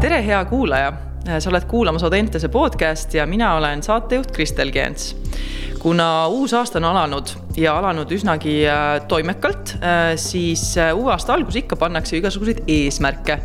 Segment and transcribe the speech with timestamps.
[0.00, 0.92] tere, hea kuulaja,
[1.38, 5.16] sa oled kuulamas Audentese podcasti ja mina olen saatejuht Kristel Gents.
[5.78, 7.28] kuna uus aasta on alanud
[7.60, 13.38] ja alanud üsnagi äh, toimekalt, äh, siis äh, uue aasta alguses ikka pannakse igasuguseid eesmärke.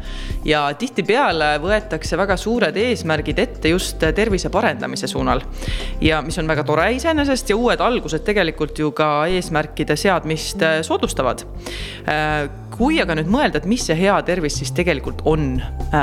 [0.45, 5.41] ja tihtipeale võetakse väga suured eesmärgid ette just tervise parendamise suunal.
[6.02, 11.43] ja mis on väga tore iseenesest ja uued algused tegelikult ju ka eesmärkide seadmist soodustavad
[12.75, 15.55] kui aga nüüd mõelda, et mis see hea tervis siis tegelikult on,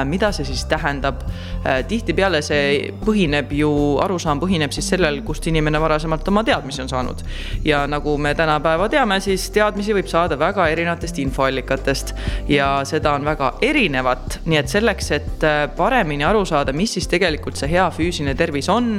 [0.09, 1.21] mida see siis tähendab.
[1.63, 3.71] Äh, tihtipeale see põhineb ju,
[4.03, 7.23] arusaam põhineb siis sellel, kust inimene varasemalt oma teadmisi on saanud.
[7.65, 12.13] ja nagu me tänapäeva teame, siis teadmisi võib saada väga erinevatest infoallikatest
[12.51, 17.09] ja seda on väga erinevat, nii et selleks, et äh, paremini aru saada, mis siis
[17.11, 18.95] tegelikult see hea füüsiline tervis on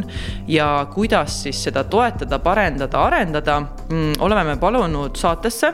[0.48, 5.74] ja kuidas siis seda toetada, parendada, arendada, mm, oleme me palunud saatesse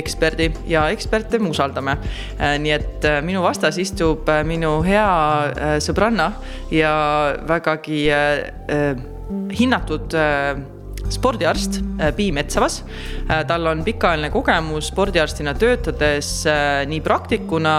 [0.00, 1.98] eksperdi ja eksperte me usaldame.
[2.38, 6.30] Äh, nii et äh, minu vastas istub minu hea sõbranna
[6.72, 6.92] ja
[7.48, 8.02] vägagi
[9.58, 10.14] hinnatud
[11.10, 11.80] spordiarst
[12.16, 12.80] Piim Metsavas.
[13.46, 16.30] tal on pikaajaline kogemus spordiarstina töötades
[16.86, 17.74] nii praktikuna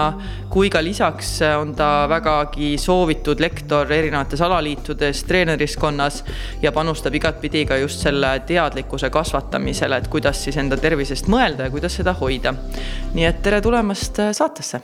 [0.52, 6.22] kui ka lisaks on ta vägagi soovitud lektor erinevates alaliitudes, treeneriskonnas
[6.62, 11.72] ja panustab igatpidi ka just selle teadlikkuse kasvatamisele, et kuidas siis enda tervisest mõelda ja
[11.72, 12.54] kuidas seda hoida.
[13.14, 14.82] nii et tere tulemast saatesse.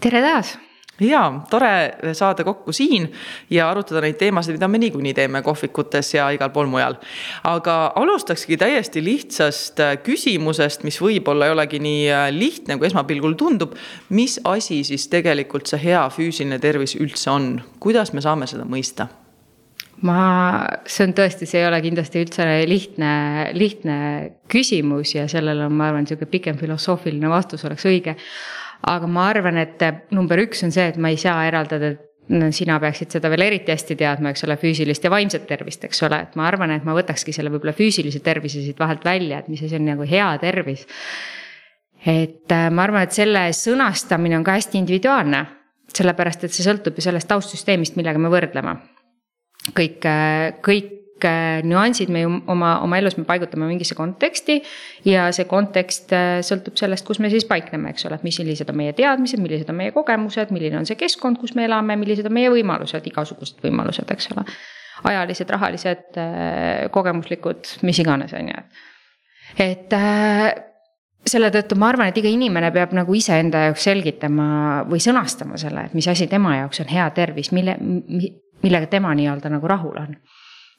[0.00, 0.58] tere taas
[1.06, 3.08] ja tore saada kokku siin
[3.50, 6.98] ja arutada neid teemasid, mida me niikuinii teeme kohvikutes ja igal pool mujal.
[7.44, 13.34] aga alustakski täiesti lihtsast äh, küsimusest, mis võib-olla ei olegi nii äh, lihtne, kui esmapilgul
[13.38, 13.74] tundub.
[14.08, 17.50] mis asi siis tegelikult see hea füüsiline tervis üldse on,
[17.80, 19.08] kuidas me saame seda mõista?
[20.06, 20.22] ma,
[20.88, 23.12] see on tõesti, see ei ole kindlasti üldse lihtne,
[23.54, 23.96] lihtne
[24.50, 28.16] küsimus ja sellel on, ma arvan, sihuke pikem filosoofiline vastus oleks õige
[28.82, 31.94] aga ma arvan, et number üks on see, et ma ei saa eraldada
[32.32, 36.02] no sina peaksid seda veel eriti hästi teadma, eks ole, füüsilist ja vaimset tervist, eks
[36.06, 39.50] ole, et ma arvan, et ma võtakski selle võib-olla füüsilise tervise siit vahelt välja, et
[39.52, 40.86] mis asi on nagu hea tervis.
[42.06, 45.44] et äh, ma arvan, et selle sõnastamine on ka hästi individuaalne,
[45.92, 48.76] sellepärast et see sõltub ju sellest taustsüsteemist, millega me võrdleme.
[49.74, 54.62] kõik, äh, kõik kõik äh, nüansid me ju oma, oma elus me paigutame mingisse konteksti.
[55.04, 58.76] ja see kontekst äh, sõltub sellest, kus me siis paikneme, eks ole, et millised on
[58.76, 62.34] meie teadmised, millised on meie kogemused, milline on see keskkond, kus me elame, millised on
[62.34, 64.46] meie võimalused, igasugused võimalused, eks ole.
[65.04, 68.66] ajalised, rahalised, äh, kogemuslikud, mis iganes, on ju,
[69.58, 70.68] et, et
[71.26, 74.46] selle tõttu ma arvan, et iga inimene peab nagu iseenda jaoks selgitama
[74.90, 77.76] või sõnastama selle, et mis asi tema jaoks on hea tervis, mille,
[78.62, 80.16] millega tema nii-öelda nagu rahul on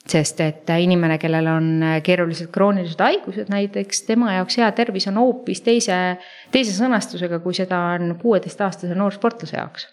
[0.09, 1.67] sest et inimene, kellel on
[2.03, 5.99] keerulised kroonilised haigused näiteks, tema jaoks hea tervis on hoopis teise,
[6.51, 9.87] teise sõnastusega, kui seda on kuueteistaastase noorsportlase jaoks.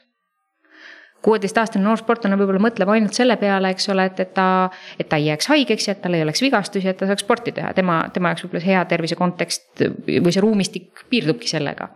[1.23, 5.29] kuueteistaastane noorsportlane võib-olla mõtleb ainult selle peale, eks ole, et, et ta, et ta ei
[5.29, 8.33] jääks haigeks ja et tal ei oleks vigastusi, et ta saaks sporti teha, tema, tema
[8.33, 11.91] jaoks võib-olla see hea tervise kontekst või see ruumistik piirdubki sellega.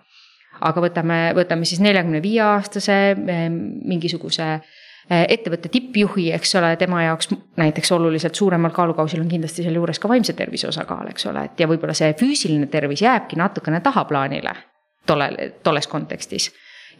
[0.60, 7.28] aga võtame, võtame siis neljakümne viie aastase mingisuguse Äh, ettevõtte tippjuhi, eks ole, tema jaoks
[7.60, 11.68] näiteks oluliselt suuremal kaalukausil on kindlasti sealjuures ka vaimse tervise osakaal, eks ole, et ja
[11.68, 14.54] võib-olla see füüsiline tervis jääbki natukene tahaplaanile
[15.06, 16.52] tollel, tolles kontekstis.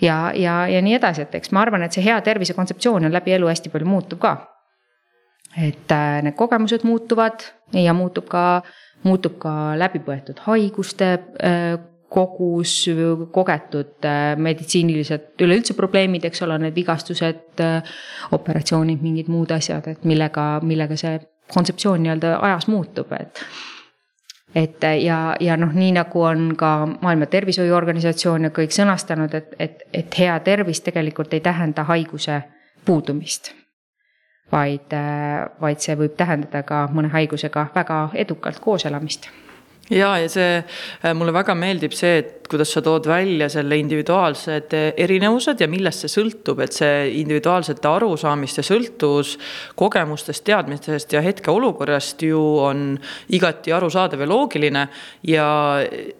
[0.02, 3.12] ja, ja, ja nii edasi, et eks ma arvan, et see hea tervise kontseptsioon on
[3.12, 4.36] läbi elu hästi palju muutuv ka.
[5.56, 8.62] et äh, need kogemused muutuvad ja muutub ka,
[9.02, 11.78] muutub ka läbipõetud haiguste äh,
[12.14, 12.86] kogus
[13.34, 17.94] kogetud äh, meditsiinilised üleüldse probleemid, eks ole, need vigastused, äh,
[18.32, 21.18] operatsioonid, mingid muud asjad, et millega, millega see
[21.52, 23.42] kontseptsioon nii-öelda ajas muutub, et
[24.54, 29.82] et ja, ja noh, nii nagu on ka Maailma Tervishoiuorganisatsioon ja kõik sõnastanud, et, et,
[29.92, 32.40] et hea tervis tegelikult ei tähenda haiguse
[32.86, 33.50] puudumist.
[34.52, 39.26] vaid, äh, vaid see võib tähendada ka mõne haigusega väga edukalt kooselamist
[39.90, 40.62] ja, ja see,
[41.02, 46.04] äh, mulle väga meeldib see, et kuidas sa tood välja selle individuaalsed erinevused ja millest
[46.04, 49.34] see sõltub, et see individuaalsete arusaamiste sõltuvus
[49.78, 52.82] kogemustest, teadmistest ja hetkeolukorrast ju on
[53.32, 54.86] igati arusaadav ja loogiline.
[55.22, 55.46] ja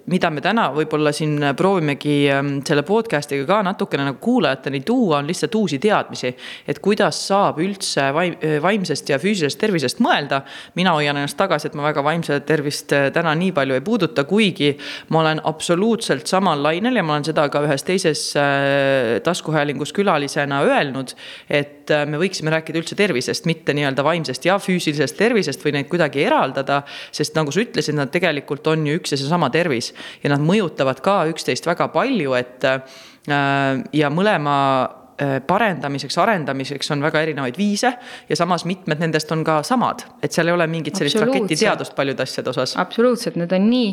[0.07, 5.29] mida me täna võib-olla siin proovimegi ähm, selle podcast'iga ka natukene nagu kuulajateni tuua, on
[5.29, 6.35] lihtsalt uusi teadmisi.
[6.69, 10.43] et kuidas saab üldse vaim, vaimsest ja füüsilisest tervisest mõelda.
[10.75, 14.25] mina hoian ennast tagasi, et ma väga vaimset tervist äh, täna nii palju ei puuduta,
[14.25, 14.77] kuigi
[15.09, 20.63] ma olen absoluutselt samal lainel ja ma olen seda ka ühes teises äh, taskuhäälingus külalisena
[20.67, 21.15] öelnud.
[21.49, 25.89] et äh, me võiksime rääkida üldse tervisest, mitte nii-öelda vaimsest ja füüsilisest tervisest või neid
[25.93, 26.83] kuidagi eraldada.
[27.13, 31.01] sest nagu sa ütlesid, nad tegelikult on ju üks ja seesama tervis ja nad mõjutavad
[31.05, 32.83] ka üksteist väga palju, et äh,
[33.93, 34.59] ja mõlema
[35.47, 37.93] parendamiseks, arendamiseks on väga erinevaid viise
[38.29, 42.27] ja samas mitmed nendest on ka samad, et seal ei ole mingit sellist raketiteadust paljude
[42.27, 42.75] asjade osas.
[42.83, 43.93] absoluutselt, need on nii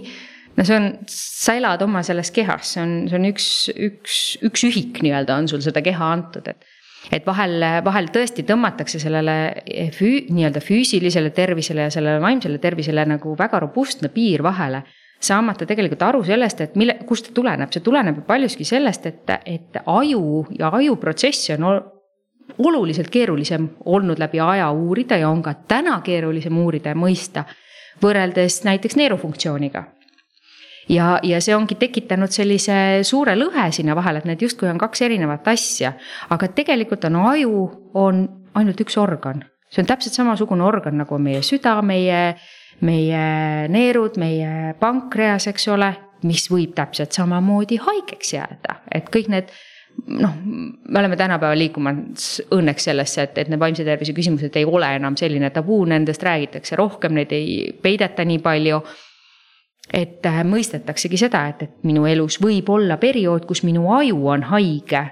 [0.58, 4.68] no see on, sa elad oma selles kehas, see on, see on üks, üks, üks
[4.68, 6.66] ühik nii-öelda on sul seda keha antud, et.
[7.12, 9.38] et vahel, vahel tõesti tõmmatakse sellele
[9.96, 14.84] füü, nii-öelda füüsilisele tervisele ja sellele vaimsele tervisele nagu väga robustne piir vahele
[15.22, 19.34] saamata tegelikult aru sellest, et mille, kust ta tuleneb, see tuleneb ju paljuski sellest, et,
[19.46, 21.68] et aju ja ajuprotsessi on
[22.58, 27.46] oluliselt keerulisem olnud läbi aja uurida ja on ka täna keerulisem uurida ja mõista
[28.02, 29.84] võrreldes näiteks neerufunktsiooniga
[30.92, 32.76] ja, ja see ongi tekitanud sellise
[33.08, 35.94] suure lõhe sinna vahele, et need justkui on kaks erinevat asja.
[36.30, 37.66] aga tegelikult on aju,
[38.00, 38.22] on
[38.60, 42.22] ainult üks organ, see on täpselt samasugune organ nagu meie süda, meie,
[42.86, 43.26] meie
[43.72, 45.92] neerud, meie pankreas, eks ole,
[46.28, 49.54] mis võib täpselt samamoodi haigeks jääda, et kõik need
[50.08, 54.92] noh, me oleme tänapäeval liikumas õnneks sellesse, et, et need vaimse tervise küsimused ei ole
[54.98, 58.82] enam selline tabuu, nendest räägitakse rohkem, neid ei peideta nii palju
[59.94, 64.44] et äh, mõistetaksegi seda, et, et minu elus võib olla periood, kus minu aju on
[64.52, 65.06] haige.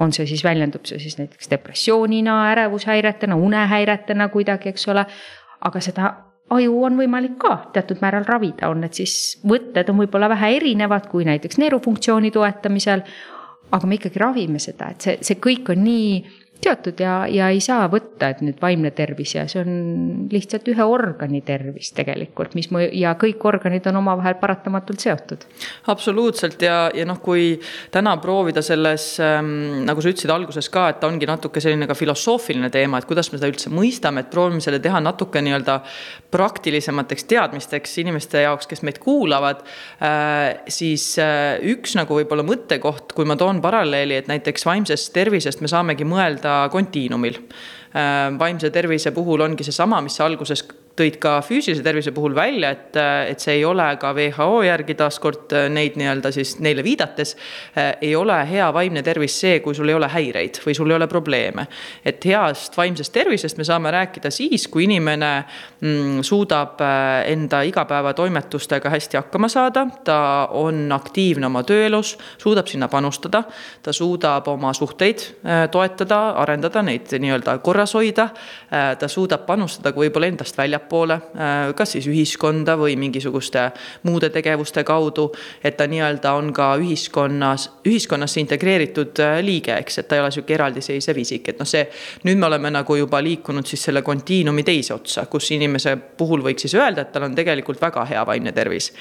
[0.00, 5.04] on see siis, väljendub see siis näiteks depressioonina, ärevushäiretena, unehäiretena kuidagi, eks ole.
[5.60, 6.14] aga seda
[6.50, 11.06] aju on võimalik ka teatud määral ravida, on need siis võtted on võib-olla vähe erinevad
[11.10, 13.02] kui näiteks neerufunktsiooni toetamisel.
[13.70, 16.14] aga me ikkagi ravime seda, et see, see kõik on nii
[16.60, 20.84] teatud ja, ja ei saa võtta, et nüüd vaimne tervis ja see on lihtsalt ühe
[20.84, 25.46] organi tervis tegelikult, mis mu ja kõik organid on omavahel paratamatult seotud.
[25.92, 27.54] absoluutselt ja, ja noh, kui
[27.92, 32.70] täna proovida selles ähm,, nagu sa ütlesid alguses ka, et ongi natuke selline ka filosoofiline
[32.72, 35.80] teema, et kuidas me seda üldse mõistame, et proovime selle teha natuke nii-öelda
[36.30, 40.60] praktilisemateks teadmisteks inimeste jaoks, kes meid kuulavad äh,.
[40.68, 45.70] siis äh, üks nagu võib-olla mõttekoht, kui ma toon paralleeli, et näiteks vaimsest tervisest me
[45.70, 47.34] saamegi mõelda nii-öelda kontiinumil.
[47.94, 50.62] Äh, vaimse tervise puhul ongi seesama, mis sa alguses
[51.00, 53.00] tõid ka füüsilise tervise puhul välja, et,
[53.32, 57.36] et see ei ole ka WHO järgi taaskord neid nii-öelda siis neile viidates.
[58.00, 61.08] ei ole hea vaimne tervis see, kui sul ei ole häireid või sul ei ole
[61.08, 61.66] probleeme.
[62.04, 65.30] et heast vaimsest tervisest me saame rääkida siis, kui inimene
[65.80, 72.88] mm, suudab äh, enda igapäevatoimetustega hästi hakkama saada, ta on aktiivne oma tööelus, suudab sinna
[72.88, 73.42] panustada,
[73.82, 78.30] ta suudab oma suhteid äh, toetada, arendada, neid nii-öelda korras hoida.
[78.70, 83.70] Äh, ta suudab panustada ka võib-olla endast väljapoole väljapoole, äh, kas siis ühiskonda või mingisuguste
[84.02, 85.32] muude tegevuste kaudu.
[85.64, 90.30] et ta nii-öelda on ka ühiskonnas, ühiskonnasse integreeritud äh, liige, eks, et ta ei ole
[90.30, 91.88] sihuke eraldiseisev isik, et noh, see.
[92.24, 96.66] nüüd me oleme nagu juba liikunud siis selle kontiinumi teise otsa, kus inimese puhul võiks
[96.66, 98.92] siis öelda, et tal on tegelikult väga hea vaimne tervis.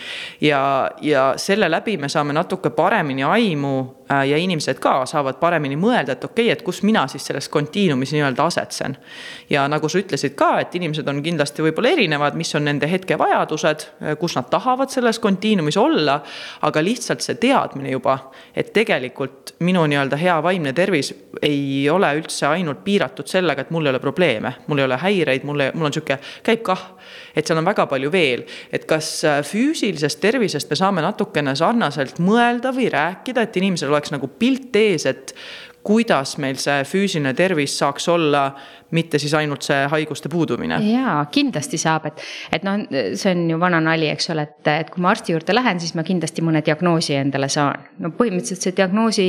[0.41, 3.79] ja, ja selle läbi me saame natuke paremini aimu
[4.11, 7.49] äh, ja inimesed ka saavad paremini mõelda, et okei okay,, et kus mina siis selles
[7.49, 8.97] kontiinumis nii-öelda asetsen.
[9.49, 13.85] ja nagu sa ütlesid ka, et inimesed on kindlasti võib-olla erinevad, mis on nende hetkevajadused,
[14.19, 16.19] kus nad tahavad selles kontiinumis olla.
[16.61, 22.47] aga lihtsalt see teadmine juba, et tegelikult minu nii-öelda hea vaimne tervis ei ole üldse
[22.47, 25.89] ainult piiratud sellega, et mul ei ole probleeme, mul ei ole häireid, mul ei, mul
[25.89, 26.85] on sihuke, käib kah.
[27.35, 32.19] et seal on väga palju veel, et kas äh, füüsilisest tervisest me saame natukene sarnaselt
[32.23, 35.35] mõelda või rääkida, et inimesel oleks nagu pilt ees, et
[35.89, 38.43] kuidas meil see füüsiline tervis saaks olla,
[38.93, 40.77] mitte siis ainult see haiguste puudumine.
[40.85, 42.21] jaa, kindlasti saab, et,
[42.53, 45.55] et noh, see on ju vana nali, eks ole, et, et kui ma arsti juurde
[45.55, 47.89] lähen, siis ma kindlasti mõne diagnoosi endale saan.
[48.03, 49.27] no põhimõtteliselt see diagnoosi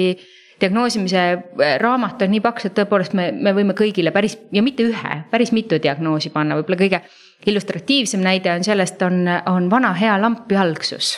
[0.61, 4.85] diagnoosimise äh, raamat on nii paks, et tõepoolest me, me võime kõigile päris ja mitte
[4.85, 7.01] ühe, päris mitu diagnoosi panna, võib-olla kõige
[7.49, 11.15] illustratiivsem näide on sellest, on, on vana hea lampjalgsus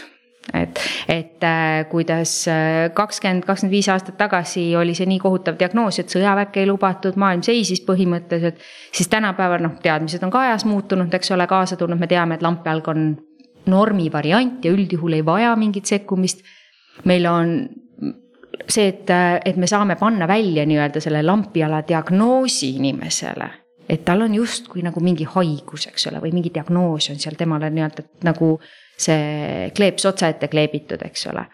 [0.54, 6.00] et, et äh, kuidas äh, kakskümmend, kakskümmend viis aastat tagasi oli see nii kohutav diagnoos,
[6.02, 8.58] et sõjaväkke ei lubatud, maailm seisis põhimõtteliselt.
[8.92, 12.42] siis tänapäeval noh, teadmised on ka ajas muutunud, eks ole, kaasa tulnud, me teame, et
[12.42, 13.06] lampjalg on
[13.70, 16.42] normi variant ja üldjuhul ei vaja mingit sekkumist.
[17.04, 17.56] meil on
[18.68, 19.10] see, et,
[19.44, 23.50] et me saame panna välja nii-öelda selle lampjala diagnoosi inimesele
[23.88, 27.68] et tal on justkui nagu mingi haigus, eks ole, või mingi diagnoos on seal temale
[27.70, 28.54] nii-öelda nagu
[29.02, 31.46] see kleeps otsa ette kleebitud, eks ole.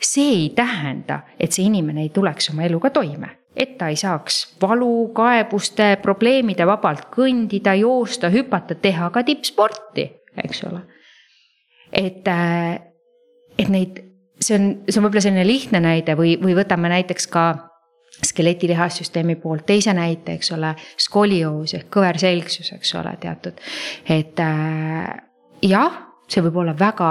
[0.00, 4.42] see ei tähenda, et see inimene ei tuleks oma eluga toime, et ta ei saaks
[4.62, 10.04] valu, kaebuste, probleemide vabalt kõndida, joosta, hüpata, teha ka tippsporti,
[10.44, 10.82] eks ole.
[11.92, 12.74] et, äh,
[13.58, 14.02] et neid,
[14.40, 17.46] see on, see on võib-olla selline lihtne näide või, või võtame näiteks ka
[18.24, 23.60] skeletilihasüsteemi poolt teise näite, eks ole, skolioos ehk kõverselgsus, eks ole, teatud,
[24.12, 25.08] et äh,
[25.64, 27.10] jah see võib olla väga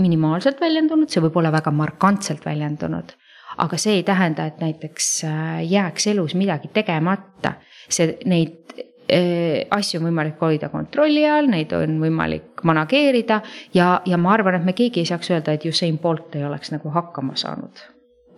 [0.00, 3.14] minimaalselt väljendunud, see võib olla väga markantselt väljendunud.
[3.58, 7.54] aga see ei tähenda, et näiteks äh, jääks elus midagi tegemata.
[7.88, 8.74] see, neid
[9.10, 13.42] äh, asju on võimalik hoida kontrolli all, neid on võimalik manageerida
[13.74, 16.72] ja, ja ma arvan, et me keegi ei saaks öelda, et Usain Bolt ei oleks
[16.74, 17.86] nagu hakkama saanud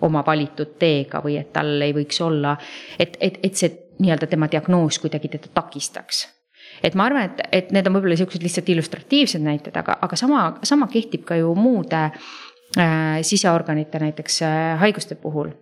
[0.01, 2.57] oma valitud teega või et tal ei võiks olla,
[2.99, 6.27] et, et, et see nii-öelda tema diagnoos kuidagi teda takistaks
[6.83, 10.43] et ma arvan, et, et need on võib-olla siuksed lihtsalt illustratiivsed näited, aga, aga sama,
[10.67, 15.55] sama kehtib ka ju muude äh, siseorganite näiteks äh, haiguste puhul.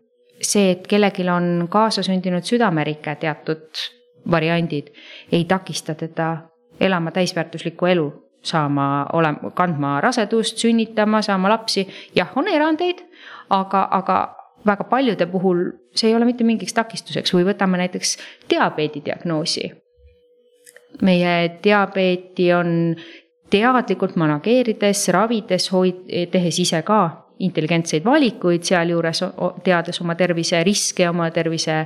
[0.45, 3.83] see, et kellelgi on kaasasündinud südamerike teatud
[4.31, 4.91] variandid,
[5.33, 6.37] ei takista teda
[6.81, 8.09] elama täisväärtuslikku elu,
[8.43, 11.87] saama, olema, kandma rasedust, sünnitama, saama lapsi.
[12.17, 13.05] jah, on erandeid,
[13.51, 14.19] aga, aga
[14.67, 18.17] väga paljude puhul see ei ole mitte mingiks takistuseks või võtame näiteks
[18.51, 19.71] diabeedi diagnoosi
[21.03, 22.95] meie diabeeti on
[23.51, 29.25] teadlikult manageerides, ravides, hoid-, tehes ise ka intelligentseid valikuid, sealjuures
[29.65, 31.81] teades oma tervise riske, oma tervise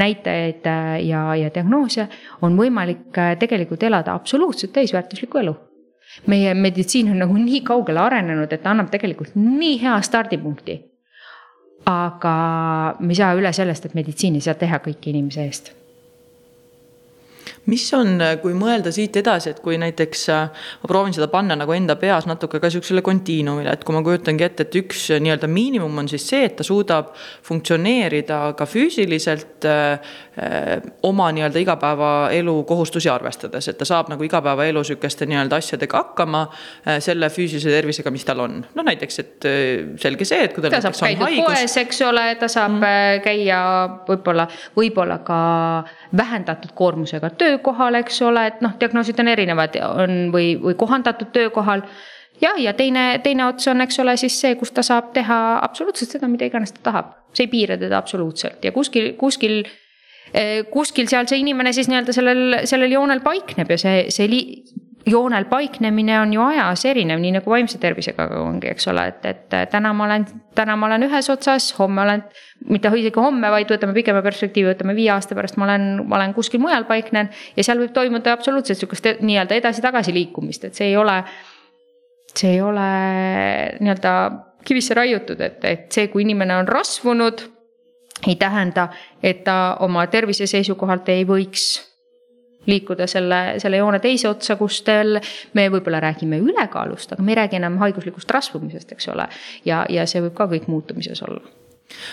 [0.00, 2.08] näitajaid äh, ja, ja diagnoose,
[2.42, 5.54] on võimalik äh, tegelikult elada absoluutselt täisväärtuslikku elu.
[6.26, 10.80] meie meditsiin on nagu nii kaugele arenenud, et ta annab tegelikult nii hea stardipunkti.
[11.86, 12.34] aga
[13.00, 15.83] me ei saa üle sellest, et meditsiin ei saa teha kõiki inimese eest
[17.70, 21.72] mis on, kui mõelda siit edasi, et kui näiteks äh, ma proovin seda panna nagu
[21.72, 25.48] enda peas natuke ka sihukesele kontiinumile, et kui ma kujutangi ette, et üks äh, nii-öelda
[25.50, 27.14] miinimum on siis see, et ta suudab
[27.46, 30.12] funktsioneerida ka füüsiliselt äh,
[31.08, 36.44] oma nii-öelda igapäevaelu kohustusi arvestades, et ta saab nagu igapäevaelu sihukeste nii-öelda asjadega hakkama
[37.04, 38.58] selle füüsilise tervisega, mis tal on.
[38.74, 39.46] no näiteks, et
[40.02, 41.46] selge see, et kui tal ta näiteks on haigus.
[41.46, 43.22] poes, eks ole, ta saab mm.
[43.24, 43.60] käia
[44.08, 45.38] võib-olla, võib-olla ka
[46.16, 51.32] vähendatud koormusega töö töökohal, eks ole, et noh, diagnoosid on erinevad, on või, või kohandatud
[51.34, 51.84] töökohal.
[52.42, 56.16] jah, ja teine, teine ots on, eks ole, siis see, kus ta saab teha absoluutselt
[56.16, 57.14] seda, mida iganes ta tahab.
[57.34, 59.64] see ei piira teda absoluutselt ja kuskil, kuskil
[60.32, 64.42] eh, kuskil seal see inimene siis nii-öelda sellel, sellel joonel paikneb ja see, see li,
[65.06, 69.56] joonel paiknemine on ju ajas erinev, nii nagu vaimse tervisega ongi, eks ole, et, et
[69.72, 70.24] täna ma olen,
[70.56, 72.24] täna ma olen ühes otsas, homme olen,
[72.70, 76.34] mitte isegi homme, vaid võtame pikema perspektiivi, võtame viie aasta pärast ma olen, ma olen
[76.36, 77.30] kuskil mujal paiknen.
[77.56, 81.20] ja seal võib toimuda absoluutselt sihukest nii-öelda edasi-tagasi liikumist, et see ei ole,
[82.32, 82.88] see ei ole
[83.80, 84.14] nii-öelda
[84.64, 87.44] kivisse raiutud, et, et see, kui inimene on rasvunud,
[88.24, 88.88] ei tähenda,
[89.22, 91.93] et ta oma tervise seisukohalt ei võiks
[92.66, 95.18] liikuda selle, selle joone teise otsa, kus teil,
[95.54, 99.28] me võib-olla räägime ülekaalust, aga me ei räägi enam haiguslikust rasvumisest, eks ole.
[99.64, 101.42] ja, ja see võib ka kõik muutumises olla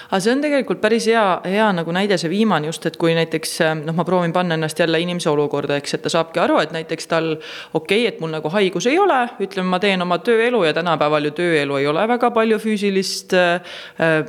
[0.10, 3.58] aga see on tegelikult päris hea, hea nagu näide, see viimane just, et kui näiteks
[3.82, 7.10] noh, ma proovin panna ennast jälle inimese olukorda, eks, et ta saabki aru, et näiteks
[7.12, 10.74] tal okei okay,, et mul nagu haigus ei ole, ütleme, ma teen oma tööelu ja
[10.78, 13.78] tänapäeval ju tööelu ei ole väga palju füüsilist äh,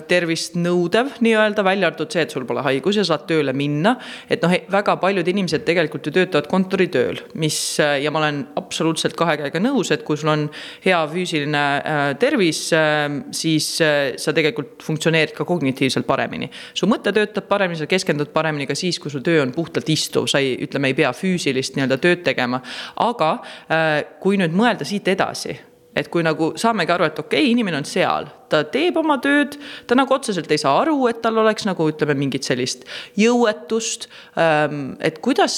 [0.08, 3.96] tervist nõudev nii-öelda, välja arvatud see, et sul pole haigus ja saad tööle minna.
[4.30, 9.36] et noh, väga paljud inimesed tegelikult ju töötavad kontoritööl, mis ja ma olen absoluutselt kahe
[9.40, 10.46] käega nõus, et kui sul on
[10.84, 16.50] hea füüsiline äh, tervis äh,, siis äh, sa tegelikult funktsioneerid ka ka kognitiivselt paremini.
[16.74, 20.28] su mõte töötab paremini, sa keskendud paremini ka siis, kui su töö on puhtalt istuv,
[20.30, 22.62] sa ei, ütleme, ei pea füüsilist nii-öelda tööd tegema.
[22.96, 23.34] aga
[23.66, 25.58] äh, kui nüüd mõelda siit edasi
[25.96, 29.58] et kui nagu saamegi aru, et okei okay,, inimene on seal, ta teeb oma tööd,
[29.88, 32.86] ta nagu otseselt ei saa aru, et tal oleks nagu ütleme, mingit sellist
[33.20, 34.08] jõuetust.
[34.40, 35.56] Ähm, et kuidas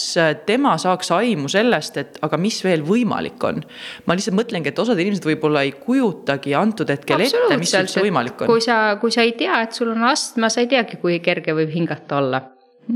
[0.49, 3.63] tema saaks aimu sellest, et aga mis veel võimalik on.
[4.07, 8.43] ma lihtsalt mõtlengi, et osad inimesed võib-olla ei kujutagi antud hetkel ette, mis üldse võimalik
[8.43, 8.51] on.
[8.51, 11.55] kui sa, kui sa ei tea, et sul on astma, sa ei teagi, kui kerge
[11.55, 12.43] võib hingata olla,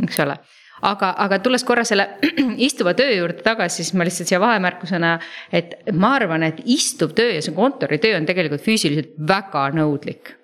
[0.02, 0.38] eks ole
[0.82, 2.08] aga, aga tulles korra selle
[2.68, 5.14] istuva töö juurde tagasi, siis ma lihtsalt siia vahemärkusena,
[5.52, 10.34] et ma arvan, et istuv töö ja see kontoritöö on tegelikult füüsiliselt väga nõudlik.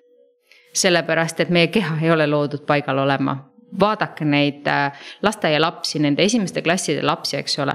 [0.74, 3.36] sellepärast, et meie keha ei ole loodud paigal olema.
[3.80, 7.74] vaadake neid äh, lasteaialapsi, nende esimeste klasside lapsi, eks ole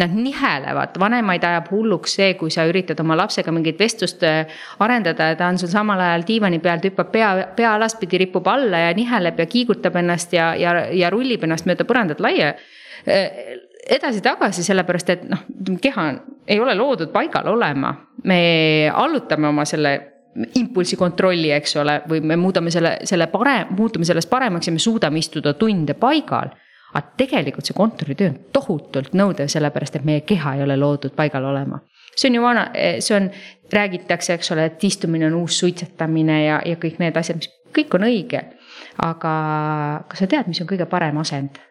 [0.00, 4.48] Nad nihelevad, vanemaid ajab hulluks see, kui sa üritad oma lapsega mingit vestlust äh,
[4.80, 8.86] arendada ja ta on sul samal ajal diivani peal, hüppab pea, pea alaspidi ripub alla
[8.86, 12.54] ja niheleb ja kiigutab ennast ja, ja, ja rullib ennast mööda põrandat laia.
[13.04, 13.58] Äh,
[13.90, 15.44] edasi-tagasi, sellepärast et noh,
[15.82, 16.06] keha
[16.48, 17.94] ei ole loodud paigal olema.
[18.24, 18.40] me
[18.94, 19.92] allutame oma selle
[20.54, 24.78] impulsi kontrolli, eks ole, või me muudame selle, selle parem, muutume sellest paremaks ja me
[24.78, 26.52] suudame istuda tunde paigal
[26.94, 31.44] aga tegelikult see kontoritöö on tohutult nõudev, sellepärast et meie keha ei ole loodud paigal
[31.52, 31.80] olema.
[32.16, 32.66] see on ju vana,
[32.98, 33.30] see on,
[33.72, 37.94] räägitakse, eks ole, et istumine on uus suitsetamine ja, ja kõik need asjad, mis kõik
[37.94, 38.42] on õige.
[39.02, 39.34] aga
[40.08, 41.62] kas sa tead, mis on kõige parem asend?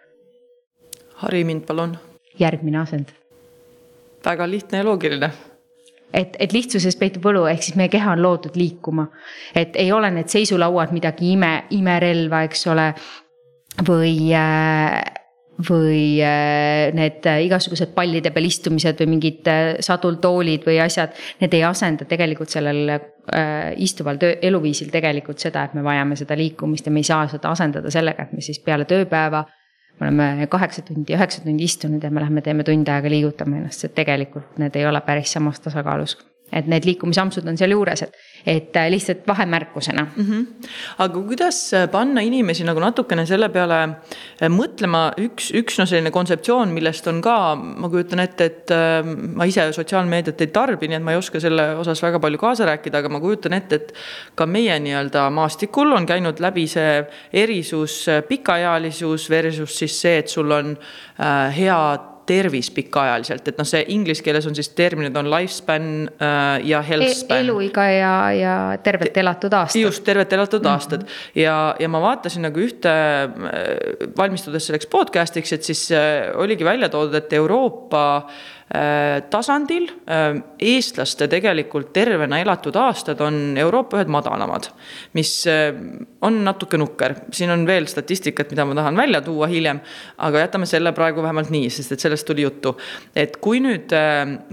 [1.19, 1.97] hari mind, palun.
[2.39, 3.13] järgmine asend.
[4.25, 5.31] väga lihtne ja loogiline
[6.13, 9.07] et, et lihtsuses peitub võlu, ehk siis meie keha on loodud liikuma.
[9.55, 12.93] et ei ole need seisulauad midagi ime, imerelva, eks ole.
[13.87, 15.01] Või äh,
[15.69, 19.49] või äh, need äh, igasugused pallide peal istumised või mingid
[19.83, 22.97] sadultoolid või asjad, need ei asenda tegelikult sellel
[23.77, 27.51] istuval töö, eluviisil tegelikult seda, et me vajame seda liikumist ja me ei saa seda
[27.53, 29.43] asendada sellega, et me siis peale tööpäeva.
[29.99, 33.83] me oleme kaheksa tundi, üheksa tundi istunud ja me lähme teeme tund aega, liigutame ennast,
[33.85, 36.17] et tegelikult need ei ole päris samas tasakaalus
[36.51, 38.17] et need liikumisampsud on sealjuures, et,
[38.49, 40.25] et äh, lihtsalt vahemärkusena mm.
[40.25, 40.69] -hmm.
[40.97, 46.11] aga kuidas äh, panna inimesi nagu natukene selle peale äh, mõtlema, üks, üks no selline
[46.11, 48.73] kontseptsioon, millest on ka, ma kujutan ette, et
[49.35, 52.65] ma ise sotsiaalmeediat ei tarbi, nii et ma ei oska selle osas väga palju kaasa
[52.65, 53.93] rääkida, aga ma kujutan ette, et
[54.35, 57.03] ka meie nii-öelda maastikul on käinud läbi see
[57.33, 60.77] erisus, pikaealisus versus siis see, et sul on
[61.55, 65.87] head tervis pikaajaliselt, et noh, see inglise keeles on siis terminid on lifespan
[66.21, 67.47] äh, ja health e-, span e.
[67.47, 68.55] eluiga ja, ja
[68.85, 69.81] tervelt elatud aastad.
[69.81, 70.77] just, tervelt elatud mm -hmm.
[70.77, 76.65] aastad ja, ja ma vaatasin nagu ühte, äh, valmistudes selleks podcast'iks, et siis äh, oligi
[76.65, 78.05] välja toodud, et Euroopa
[78.69, 84.67] tasandil äh, eestlaste tegelikult tervena elatud aastad on Euroopa ühed madalamad,
[85.17, 85.73] mis äh,
[86.21, 87.15] on natuke nukker.
[87.33, 89.79] siin on veel statistikat, mida ma tahan välja tuua hiljem,
[90.21, 92.75] aga jätame selle praegu vähemalt nii, sest et sellest tuli juttu.
[93.15, 93.89] et kui nüüd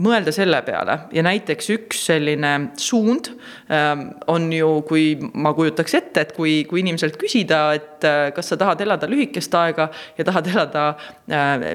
[0.01, 3.29] mõelda selle peale ja näiteks üks selline suund
[4.33, 5.05] on ju, kui
[5.35, 9.91] ma kujutaks ette, et kui, kui inimeselt küsida, et kas sa tahad elada lühikest aega
[10.17, 10.87] ja tahad elada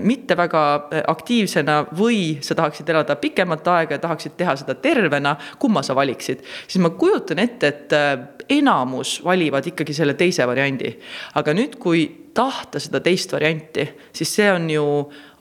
[0.01, 0.65] mitte väga
[1.11, 5.95] aktiivsena või või sa tahaksid elada pikemat aega ja tahaksid teha seda tervena, kumma sa
[5.95, 6.43] valiksid?
[6.67, 8.15] siis ma kujutan ette, et äh,
[8.49, 10.95] enamus valivad ikkagi selle teise variandi.
[11.35, 13.83] aga nüüd, kui tahta seda teist varianti,
[14.15, 14.83] siis see on ju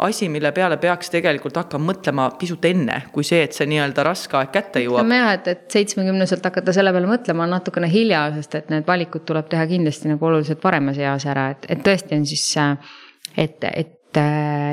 [0.03, 4.37] asi, mille peale peaks tegelikult hakkama mõtlema pisut enne, kui see, et see nii-öelda raske
[4.39, 5.05] aeg kätte jõuab.
[5.05, 8.89] ütleme jah, et, et seitsmekümneselt hakata selle peale mõtlema on natukene hilja, sest et need
[8.89, 12.99] valikud tuleb teha kindlasti nagu oluliselt varemas eas ära, et, et tõesti on siis, äh,
[13.37, 14.00] et, et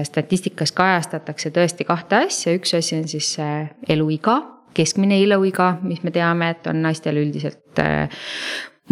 [0.04, 4.40] statistikas kajastatakse tõesti kahte asja, üks asi on siis äh, eluiga,
[4.78, 8.26] keskmine eluiga, mis me teame, et on naistel üldiselt äh,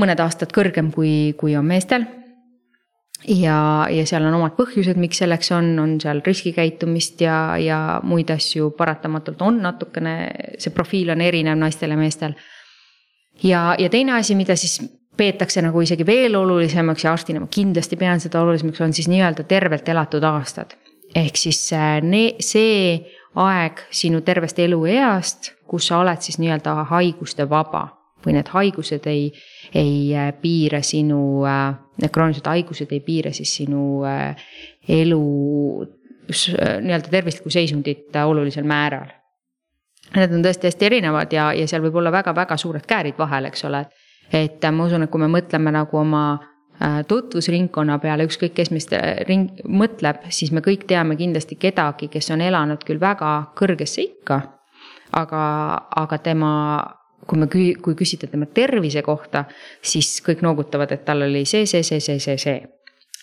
[0.02, 2.06] mõned aastad kõrgem kui, kui on meestel.
[3.28, 8.30] ja, ja seal on omad põhjused, miks selleks on, on seal riskikäitumist ja, ja muid
[8.30, 10.16] asju paratamatult on natukene,
[10.60, 12.36] see profiil on erinev naistel ja meestel.
[13.44, 14.82] ja, ja teine asi, mida siis
[15.18, 19.46] peetakse nagu isegi veel olulisemaks ja arstina ma kindlasti pean seda olulisemaks, on siis nii-öelda
[19.48, 20.76] tervelt elatud aastad.
[21.16, 22.02] ehk siis äh,
[22.40, 27.88] see aeg sinu tervest elueast, kus sa oled siis nii-öelda haiguste vaba
[28.26, 29.30] või need haigused ei,
[29.74, 34.04] ei äh, piira sinu, äh, need kroonilised haigused ei piira siis sinu
[34.90, 35.22] elu
[36.26, 39.14] nii-öelda tervislikku seisundit olulisel määral.
[40.16, 43.66] Need on tõesti hästi erinevad ja, ja seal võib olla väga-väga suured käärid vahel, eks
[43.66, 48.28] ole, et et äh, ma usun, et kui me mõtleme nagu oma äh, tutvusringkonna peale,
[48.30, 52.86] ükskõik kes meist äh, ring, mõtleb, siis me kõik teame kindlasti kedagi, kes on elanud
[52.88, 54.42] küll väga kõrgesse ikka.
[55.16, 55.42] aga,
[55.96, 56.52] aga tema,
[57.28, 59.46] kui me, kui küsida tema tervise kohta,
[59.82, 62.58] siis kõik noogutavad, et tal oli see, see, see, see, see, see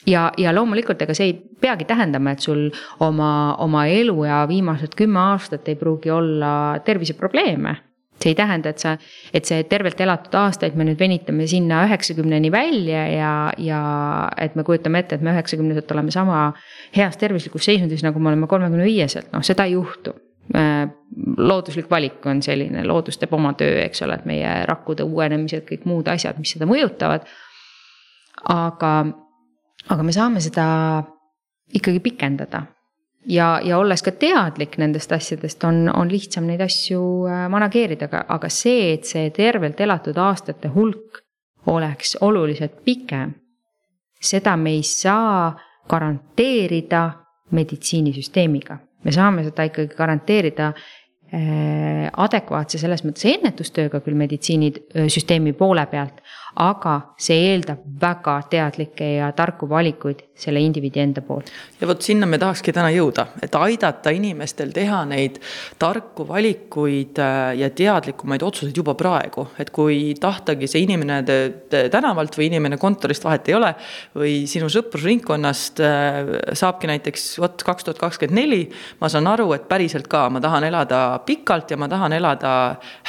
[0.06, 5.20] ja, ja loomulikult, ega see ei peagi tähendama, et sul oma, oma eluea viimased kümme
[5.20, 7.76] aastat ei pruugi olla terviseprobleeme
[8.22, 8.94] see ei tähenda, et sa,
[9.34, 13.82] et see tervelt elatud aastaid me nüüd venitame sinna üheksakümneni välja ja, ja
[14.40, 16.42] et me kujutame ette, et me üheksakümneselt oleme sama
[16.96, 20.14] heas tervislikus seisundis, nagu me oleme kolmekümne viieselt, noh, seda ei juhtu.
[20.58, 20.88] Äh,
[21.38, 25.86] looduslik valik on selline, loodus teeb oma töö, eks ole, et meie rakkude uuenemised, kõik
[25.88, 27.26] muud asjad, mis seda mõjutavad.
[28.52, 28.92] aga,
[29.94, 30.64] aga me saame seda
[31.72, 32.64] ikkagi pikendada
[33.26, 38.24] ja, ja olles ka teadlik nendest asjadest, on, on lihtsam neid asju äh, manageerida, aga,
[38.36, 41.22] aga see, et see tervelt elatud aastate hulk
[41.70, 43.34] oleks oluliselt pikem,
[44.22, 45.52] seda me ei saa
[45.90, 47.10] garanteerida
[47.52, 48.78] meditsiinisüsteemiga.
[49.04, 56.22] me saame seda ikkagi garanteerida äh, adekvaatse selles mõttes ennetustööga küll meditsiinisüsteemi poole pealt,
[56.60, 61.50] aga see eeldab väga teadlikke ja tarku valikuid selle indiviidi enda poolt.
[61.80, 65.38] ja vot sinna me tahakski täna jõuda, et aidata inimestel teha neid
[65.80, 69.46] tarku valikuid äh, ja teadlikumaid otsuseid juba praegu.
[69.58, 71.22] et kui tahtagi see inimene
[71.92, 73.72] tänavalt või inimene kontorist, vahet ei ole,
[74.18, 78.62] või sinu sõprusringkonnast äh, saabki näiteks vot kaks tuhat kakskümmend neli,
[79.00, 82.52] ma saan aru, et päriselt ka, ma tahan elada pikalt ja ma tahan elada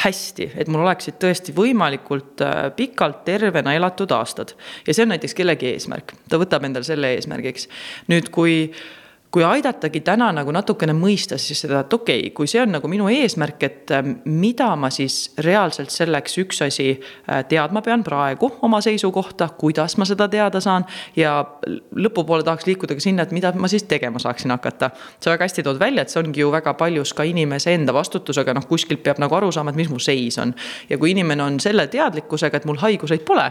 [0.04, 4.54] hästi, et mul oleksid tõesti võimalikult äh, pikalt tervena elatud aastad.
[4.88, 7.70] ja see on näiteks kellegi eesmärk, ta võtab endale selle eesmärgiks.
[8.12, 8.58] nüüd, kui
[9.34, 12.90] kui aidatagi täna nagu natukene mõista siis seda, et okei okay,, kui see on nagu
[12.92, 18.52] minu eesmärk, et äh, mida ma siis reaalselt selleks üks asi äh, teadma pean praegu
[18.62, 20.86] oma seisukohta, kuidas ma seda teada saan.
[21.16, 21.34] ja
[21.96, 24.92] lõpupoole tahaks liikuda ka sinna, et mida ma siis tegema saaksin hakata.
[25.20, 28.54] sa väga hästi tood välja, et see ongi ju väga paljus ka inimese enda vastutusega,
[28.54, 30.54] noh kuskilt peab nagu aru saama, et mis mu seis on.
[30.90, 33.50] ja kui inimene on selle teadlikkusega, et mul haiguseid pole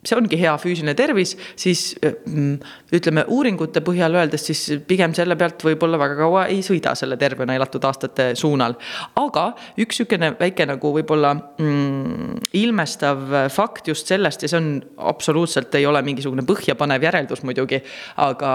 [0.00, 2.54] see ongi hea füüsiline tervis, siis mm,
[2.96, 7.52] ütleme uuringute põhjal öeldes, siis pigem selle pealt võib-olla väga kaua ei sõida selle tervena
[7.58, 8.78] elatud aastate suunal.
[9.20, 9.50] aga
[9.84, 14.70] üks sihukene väike nagu võib-olla mm, ilmestav fakt just sellest ja see on
[15.12, 17.82] absoluutselt ei ole mingisugune põhjapanev järeldus muidugi.
[18.24, 18.54] aga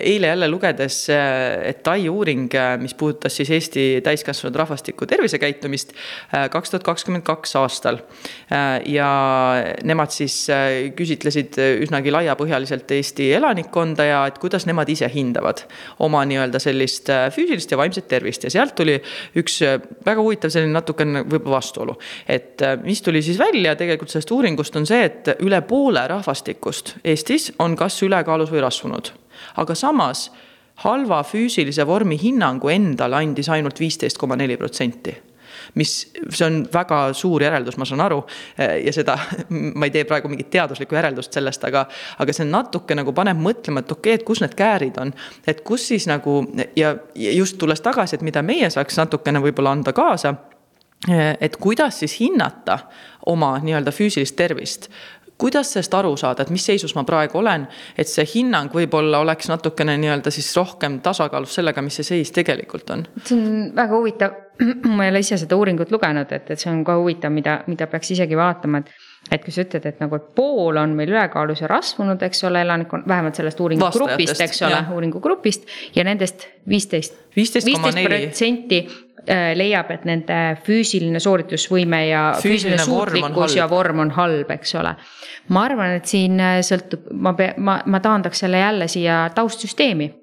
[0.00, 5.92] eile jälle lugedes, et Tai uuring, mis puudutas siis Eesti täiskasvanud rahvastiku tervisekäitumist
[6.50, 8.00] kaks tuhat kakskümmend kaks aastal.
[8.88, 9.12] ja
[9.84, 10.46] nemad siis
[10.96, 15.64] küsitlesid üsnagi laiapõhjaliselt Eesti elanikkonda ja et kuidas nemad ise hindavad
[16.04, 18.46] oma nii-öelda sellist äh, füüsilist ja vaimset tervist.
[18.46, 18.96] Ja sealt tuli
[19.38, 21.96] üks äh, väga huvitav selline natukene võib-olla vastuolu.
[22.28, 27.52] et mis tuli siis välja tegelikult sellest uuringust on see, et üle poole rahvastikust Eestis
[27.58, 29.12] on kas ülekaalus või rasvunud,
[29.56, 30.28] aga samas
[30.84, 35.14] halva füüsilise vormi hinnangu endale andis ainult viisteist koma neli protsenti
[35.74, 35.94] mis,
[36.30, 38.22] see on väga suur järeldus, ma saan aru.
[38.56, 39.18] ja seda,
[39.78, 41.86] ma ei tee praegu mingit teaduslikku järeldust sellest, aga,
[42.18, 45.14] aga see natuke nagu paneb mõtlema, et okei okay,, et kus need käärid on.
[45.46, 46.42] et kus siis nagu
[46.76, 50.36] ja, ja just tulles tagasi, et mida meie saaks natukene võib-olla anda kaasa
[51.40, 52.78] et kuidas siis hinnata
[53.26, 54.88] oma nii-öelda füüsilist tervist
[55.38, 57.66] kuidas sellest aru saada, et mis seisus ma praegu olen,
[57.98, 62.90] et see hinnang võib-olla oleks natukene nii-öelda siis rohkem tasakaalus sellega, mis see seis tegelikult
[62.94, 63.06] on?
[63.24, 64.38] see on väga huvitav,
[64.96, 67.88] ma ei ole ise seda uuringut lugenud, et, et see on ka huvitav, mida, mida
[67.90, 68.94] peaks isegi vaatama, et
[69.26, 73.08] et kui sa ütled, et nagu pool on meil ülekaalus ja rasvunud, eks ole, elanikkond,
[73.10, 77.66] vähemalt sellest uuringugrupist, eks ole, uuringugrupist ja nendest viisteist, viisteist
[78.06, 78.84] protsenti
[79.26, 84.94] leiab, et nende füüsiline sooritusvõime ja füüsiline, füüsiline suutlikkus ja vorm on halb, eks ole
[85.48, 90.14] ma arvan, et siin äh, sõltub, ma ma, ma taandaks selle jälle siia taustsüsteemi.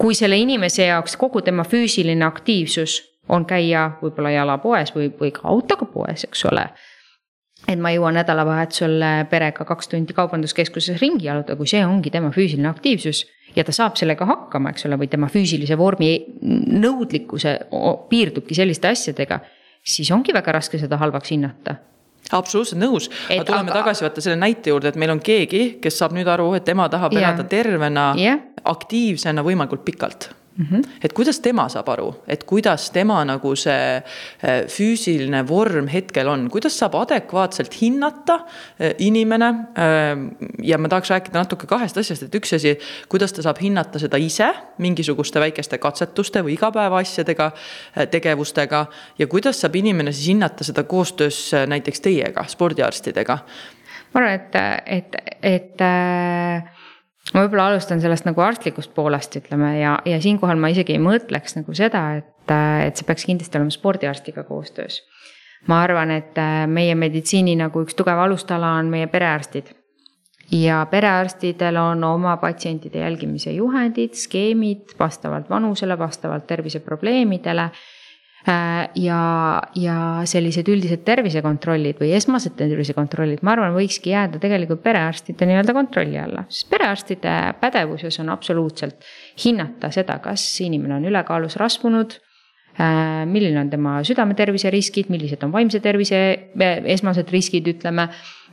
[0.00, 5.42] kui selle inimese jaoks kogu tema füüsiline aktiivsus on käia võib-olla jalapoes või, või ka
[5.44, 6.70] autoga poes, eks ole.
[7.68, 12.68] et ma jõuan nädalavahetusel perega kaks tundi kaubanduskeskuses ringi jalutada, kui see ongi tema füüsiline
[12.68, 16.10] aktiivsus ja ta saab sellega hakkama, eks ole, või tema füüsilise vormi
[16.40, 17.56] nõudlikkuse
[18.10, 19.40] piirdubki selliste asjadega,
[19.82, 21.76] siis ongi väga raske seda halvaks hinnata.
[22.36, 23.80] Absoluutselt nõus, aga tuleme aga...
[23.80, 26.86] tagasi vaata selle näite juurde, et meil on keegi, kes saab nüüd aru, et tema
[26.92, 30.88] tahab elada tervena yeah., aktiivsena võimalikult pikalt Mm -hmm.
[31.04, 36.50] et kuidas tema saab aru, et kuidas tema nagu see äh, füüsiline vorm hetkel on,
[36.50, 39.46] kuidas saab adekvaatselt hinnata äh, inimene.
[39.46, 40.26] Ähm,
[40.62, 44.16] ja ma tahaks rääkida natuke kahest asjast, et üks asi, kuidas ta saab hinnata seda
[44.16, 47.52] ise mingisuguste väikeste katsetuste või igapäevaasjadega,
[48.10, 48.86] tegevustega.
[49.18, 53.38] ja kuidas saab inimene siis hinnata seda koostöös näiteks teiega, spordiarstidega?
[54.14, 54.54] ma arvan, et,
[54.86, 56.79] et, et äh
[57.34, 61.58] ma võib-olla alustan sellest nagu arstlikust poolest, ütleme ja, ja siinkohal ma isegi ei mõtleks
[61.58, 62.54] nagu seda, et,
[62.86, 65.02] et see peaks kindlasti olema spordiarstiga koostöös.
[65.68, 69.70] ma arvan, et äh, meie meditsiini nagu üks tugev alustala on meie perearstid.
[70.52, 77.70] ja perearstidel on oma patsientide jälgimise juhendid, skeemid vastavalt vanusele, vastavalt terviseprobleemidele
[78.46, 79.20] ja,
[79.76, 79.96] ja
[80.28, 86.46] sellised üldised tervisekontrollid või esmased tervisekontrollid, ma arvan, võikski jääda tegelikult perearstide nii-öelda kontrolli alla,
[86.48, 89.04] sest perearstide pädevuses on absoluutselt
[89.44, 95.52] hinnata seda, kas inimene on ülekaalus, rasvunud äh, milline on tema südametervise riskid, millised on
[95.52, 96.22] vaimse tervise
[96.96, 98.08] esmased riskid, ütleme.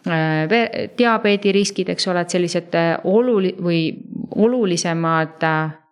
[0.08, 2.76] Äh, diabeedi riskid, eks ole, et sellised
[3.08, 3.82] oluli- või
[4.36, 5.87] olulisemad Äh,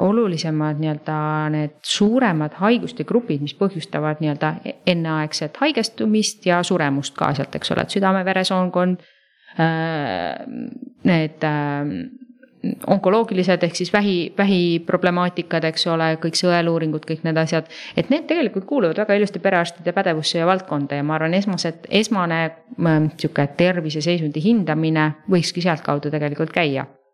[0.00, 1.16] olulisemad nii-öelda
[1.54, 4.54] need suuremad haiguste grupid, mis põhjustavad nii-öelda
[4.90, 9.04] enneaegset haigestumist ja suremust ka sealt, eks ole, et südame-veresoonkond.
[9.56, 10.34] Äh,
[11.06, 11.92] need äh,
[12.86, 17.70] onkoloogilised ehk siis vähi, vähiproblemaatikad, eks ole, kõik sõeluuringud, kõik need asjad.
[17.96, 22.42] et need tegelikult kuuluvad väga ilusti perearstide pädevusse ja valdkonda ja ma arvan, esmased, esmane
[23.16, 27.05] sihuke terviseseisundi hindamine võikski sealtkaudu tegelikult käia Äh,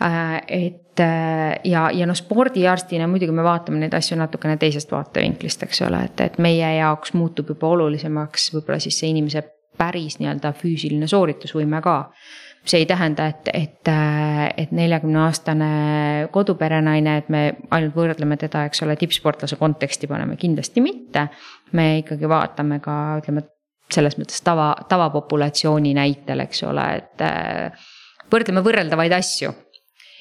[0.00, 5.82] et äh, ja, ja noh, spordiarstina muidugi me vaatame neid asju natukene teisest vaatevinklist, eks
[5.88, 9.42] ole, et, et meie jaoks muutub juba olulisemaks võib-olla siis see inimese
[9.78, 11.98] päris nii-öelda füüsiline sooritusvõime ka.
[12.68, 15.68] see ei tähenda, et, et, äh, et neljakümne aastane
[16.30, 21.28] koduperenaine, et me ainult võrdleme teda, eks ole, tippsportlase konteksti paneme, kindlasti mitte.
[21.72, 23.48] me ikkagi vaatame ka, ütleme
[23.90, 27.24] selles mõttes tava, tavapopulatsiooni näitel, eks ole, et
[28.30, 29.54] võrdleme võrreldavaid asju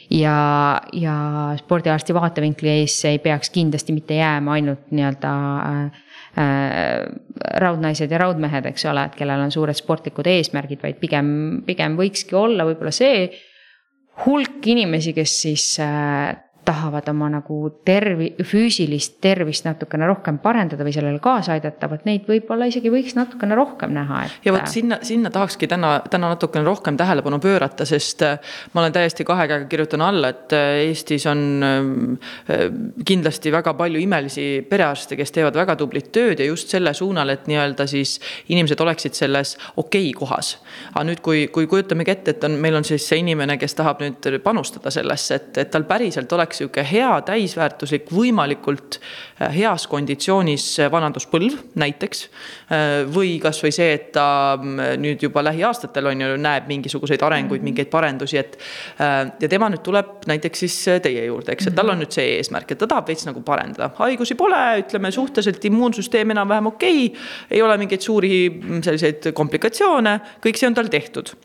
[0.10, 1.16] ja, ja
[1.60, 5.84] spordiarsti vaatevinkli ees ei peaks kindlasti mitte jääma ainult nii-öelda äh,
[6.40, 7.04] äh,
[7.64, 11.30] raudnaised ja raudmehed, eks ole, et kellel on suured sportlikud eesmärgid, vaid pigem,
[11.68, 13.28] pigem võikski olla võib-olla see
[14.26, 16.34] hulk inimesi, kes siis äh,
[16.68, 22.28] tahavad oma nagu tervi-, füüsilist tervist natukene rohkem parendada või sellele kaasa aidata, vot neid
[22.28, 24.36] võib-olla isegi võiks natukene rohkem näha, et.
[24.46, 28.96] ja vot sinna, sinna tahakski täna, täna natukene rohkem tähelepanu pöörata, sest äh, ma olen
[28.96, 32.66] täiesti kahe käega kirjutan alla, et äh, Eestis on äh,
[33.08, 37.48] kindlasti väga palju imelisi perearste, kes teevad väga tublit tööd ja just selle suunal, et
[37.48, 38.18] nii-öelda siis
[38.52, 40.58] inimesed oleksid selles okei okay kohas.
[40.94, 44.04] aga nüüd, kui, kui kujutamegi ette, et on, meil on siis see inimene, kes tahab
[44.04, 49.00] nüüd panustada sellesse, et, et tal päriselt oleks oleks sihuke hea, täisväärtuslik, võimalikult
[49.42, 52.28] äh, heas konditsioonis äh, vanaduspõlv näiteks.
[52.72, 57.62] Äh, või kasvõi see, et ta mm, nüüd juba lähiaastatel on ju, näeb mingisuguseid arenguid,
[57.62, 57.70] mhm.
[57.72, 58.58] mingeid parendusi, et.
[58.98, 62.72] ja tema nüüd tuleb näiteks siis teie juurde, eks, et tal on nüüd see eesmärk,
[62.72, 67.28] et ta tahab veits nagu parendada, haigusi pole, ütleme suhteliselt immuunsüsteem enam-vähem okei okay,.
[67.52, 71.36] ei ole mingeid suuri mm, selliseid komplikatsioone, kõik see on tal tehtud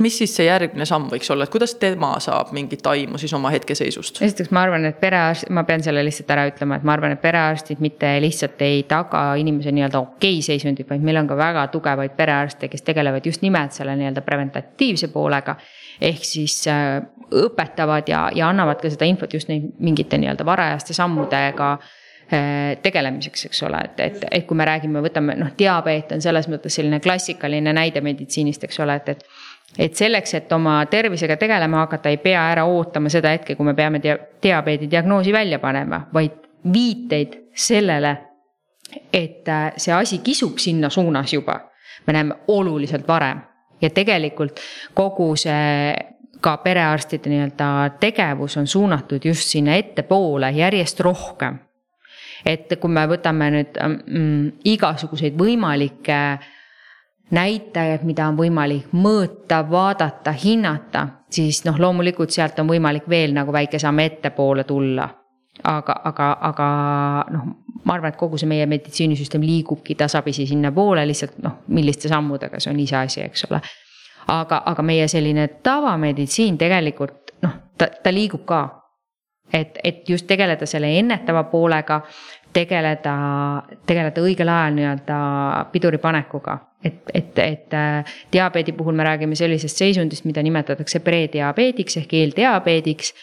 [0.00, 3.50] mis siis see järgmine samm võiks olla, et kuidas tema saab mingit aimu siis oma
[3.54, 4.22] hetkeseisust?
[4.22, 7.22] esiteks ma arvan, et perearst, ma pean selle lihtsalt ära ütlema, et ma arvan, et
[7.22, 12.16] perearstid mitte lihtsalt ei taga inimese nii-öelda okei seisundit, vaid meil on ka väga tugevaid
[12.18, 15.56] perearste, kes tegelevad just nimelt selle nii-öelda preventatiivse poolega.
[16.00, 17.00] ehk siis äh,
[17.34, 23.44] õpetavad ja, ja annavad ka seda infot just neid mingite nii-öelda varajaste sammudega äh, tegelemiseks,
[23.48, 27.00] eks ole, et, et, et kui me räägime, võtame noh, diabeet on selles mõttes selline
[27.04, 29.24] klassikaline näide meditsiinist, eks ole, et, et
[29.78, 33.74] et selleks, et oma tervisega tegelema hakata, ei pea ära ootama seda hetke, kui me
[33.74, 36.38] peame dia diabeedi diagnoosi välja panema, vaid
[36.72, 38.16] viiteid sellele,
[39.12, 41.60] et äh, see asi kisub sinna suunas juba.
[42.06, 43.40] me näeme oluliselt varem
[43.82, 44.60] ja tegelikult
[44.94, 45.92] kogu see
[46.40, 47.66] ka perearstide nii-öelda
[48.00, 51.58] tegevus on suunatud just sinna ettepoole järjest rohkem.
[52.46, 56.48] et kui me võtame nüüd mm, igasuguseid võimalikke äh,
[57.30, 63.52] näitajad, mida on võimalik mõõta, vaadata, hinnata, siis noh, loomulikult sealt on võimalik veel nagu
[63.52, 65.08] väike samm ettepoole tulla.
[65.64, 66.66] aga, aga, aga
[67.34, 67.46] noh,
[67.84, 72.70] ma arvan, et kogu see meie meditsiinisüsteem liigubki tasapisi sinnapoole, lihtsalt noh, milliste sammudega, see
[72.72, 73.60] on iseasi, eks ole.
[74.28, 78.62] aga, aga meie selline tavameditsiin tegelikult noh, ta, ta liigub ka.
[79.52, 82.00] et, et just tegeleda selle ennetava poolega,
[82.52, 83.14] tegeleda,
[83.86, 85.18] tegeleda õigel ajal nii-öelda
[85.72, 91.96] piduri panekuga et, et, et äh, diabeedi puhul me räägime sellisest seisundist, mida nimetatakse prediabeediks
[92.02, 93.14] ehk eeldiabeediks.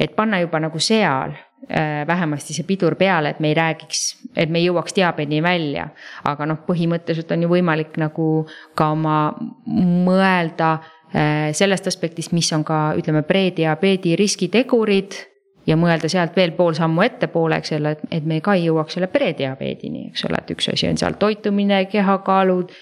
[0.00, 1.34] et panna juba nagu seal
[1.70, 5.88] äh, vähemasti see pidur peale, et me ei räägiks, et me ei jõuaks diabeedini välja.
[6.24, 9.34] aga noh, põhimõtteliselt on ju võimalik nagu ka oma
[9.66, 15.18] mõelda äh, sellest aspektist, mis on ka ütleme, prediabeedi riskitegurid
[15.66, 18.96] ja mõelda sealt veel pool sammu ettepoole, eks ole, et, et me ka ei jõuaks
[18.96, 22.72] selle prediabeedini, eks ole, et üks asi on seal toitumine, kehakaalud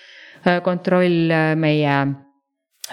[0.64, 1.96] kontroll, äh, meie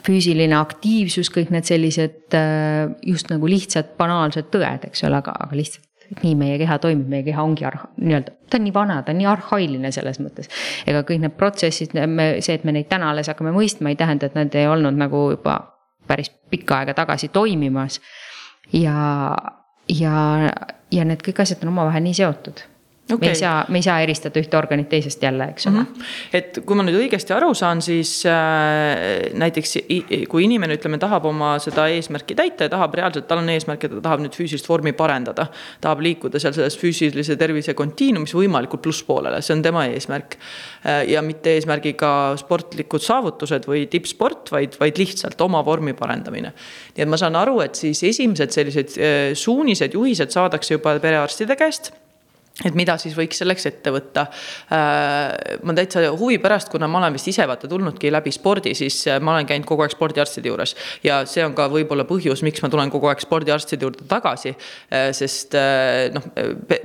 [0.06, 5.58] füüsiline aktiivsus, kõik need sellised äh, just nagu lihtsad banaalsed tõed, eks ole, aga, aga
[5.58, 5.86] lihtsalt
[6.24, 9.20] nii meie keha toimib, meie keha ongi arha-, nii-öelda, ta on nii vana, ta on
[9.20, 10.48] nii arhailine selles mõttes.
[10.88, 14.30] ega kõik need protsessid, me, see, et me neid täna alles hakkame mõistma, ei tähenda,
[14.30, 15.60] et nad ei olnud nagu juba
[16.08, 18.00] päris pikka aega tagasi toimimas.
[18.72, 19.36] ja,
[19.92, 20.16] ja,
[20.92, 22.64] ja need kõik asjad on omavahel nii seotud
[23.14, 23.28] okay..
[23.28, 25.86] me ei saa, me ei saa eristada ühte organit teisest jälle, eks ole mm.
[25.86, 26.38] -hmm.
[26.40, 29.78] et kui ma nüüd õigesti aru saan, siis äh, näiteks
[30.30, 33.96] kui inimene, ütleme, tahab oma seda eesmärki täita ja tahab reaalselt, tal on eesmärk, et
[33.98, 35.48] ta tahab nüüd füüsilist vormi parendada.
[35.82, 41.08] tahab liikuda seal selles füüsilise tervise kontiinumis võimalikult plusspoolele, see on tema eesmärk äh,.
[41.12, 46.54] ja mitte eesmärgiga sportlikud saavutused või tippsport, vaid, vaid lihtsalt oma vormi parendamine.
[46.96, 51.56] nii et ma saan aru, et siis esimesed sellised äh, suunised, juhised saadakse juba perearstide
[51.56, 51.94] käest
[52.66, 54.24] et mida siis võiks selleks ette võtta.
[54.74, 59.04] Äh, ma täitsa huvi pärast, kuna ma olen vist ise vaata tulnudki läbi spordi, siis
[59.12, 60.74] äh, ma olen käinud kogu aeg spordiarstide juures.
[61.06, 64.56] ja see on ka võib-olla põhjus, miks ma tulen kogu aeg spordiarstide juurde tagasi.
[64.90, 65.54] Äh, sest
[66.14, 66.26] noh,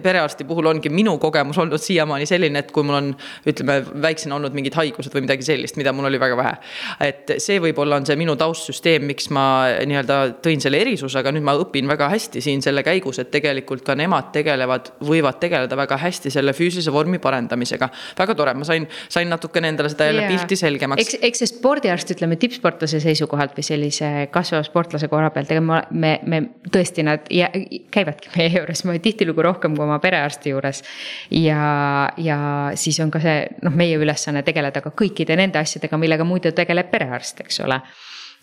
[0.03, 3.11] perearsti puhul ongi minu kogemus olnud siiamaani selline, et kui mul on,
[3.49, 6.53] ütleme väiksena olnud mingid haigused või midagi sellist, mida mul oli väga vähe.
[7.01, 9.47] et see võib-olla on see minu taustsüsteem, miks ma
[9.89, 13.85] nii-öelda tõin selle erisuse, aga nüüd ma õpin väga hästi siin selle käigus, et tegelikult
[13.87, 17.89] ka nemad tegelevad, võivad tegeleda tegeleda väga hästi selle füüsilise vormi parendamisega.
[18.19, 20.33] väga tore, ma sain, sain natukene endale seda jälle yeah.
[20.33, 21.03] pilti selgemaks.
[21.03, 25.83] eks, eks see spordiarst, ütleme tippsportlase seisukohalt või sellise kasvava sportlase koha pealt, ega me,
[25.91, 27.51] me, me tõesti nad ja,
[27.95, 30.83] käivadki meie juures, ma tihtilugu rohkem kui oma perearsti juures.
[31.31, 32.39] ja, ja
[32.75, 36.91] siis on ka see noh, meie ülesanne tegeleda ka kõikide nende asjadega, millega muidu tegeleb
[36.93, 37.83] perearst, eks ole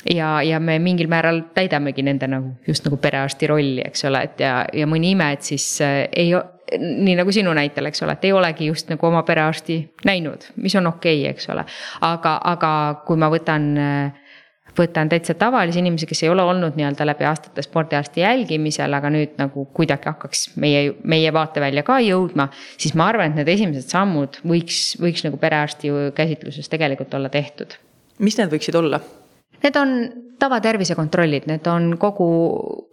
[0.08, 4.40] ja, ja me mingil määral täidamegi nende nagu just nagu perearsti rolli, eks ole, et
[4.44, 6.32] ja, ja mõni ime, et siis äh, ei,
[6.80, 10.76] nii nagu sinu näitel, eks ole, et ei olegi just nagu oma perearsti näinud, mis
[10.80, 11.66] on okei okay,, eks ole.
[12.06, 12.72] aga, aga
[13.08, 14.26] kui ma võtan äh,
[14.78, 19.36] võtan täitsa tavalise inimese, kes ei ole olnud nii-öelda läbi aastate spordiarsti jälgimisel, aga nüüd
[19.42, 22.50] nagu kuidagi hakkaks meie, meie vaatevälja ka jõudma.
[22.78, 27.76] siis ma arvan, et need esimesed sammud võiks, võiks nagu perearsti käsitluses tegelikult olla tehtud.
[28.20, 29.02] mis need võiksid olla?
[29.64, 29.94] Need on
[30.40, 32.28] tavatervisekontrollid, need on kogu,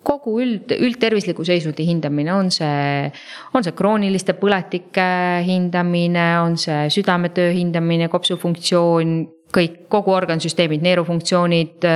[0.07, 3.07] kogu üld, üldtervisliku seisundi hindamine, on see,
[3.55, 5.07] on see krooniliste põletike
[5.46, 9.14] hindamine, on see südametöö hindamine, kopsufunktsioon,
[9.55, 11.87] kõik, kogu organsüsteemid, neerufunktsioonid,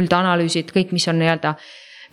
[0.00, 1.54] üldanalüüsid, kõik, mis on nii-öelda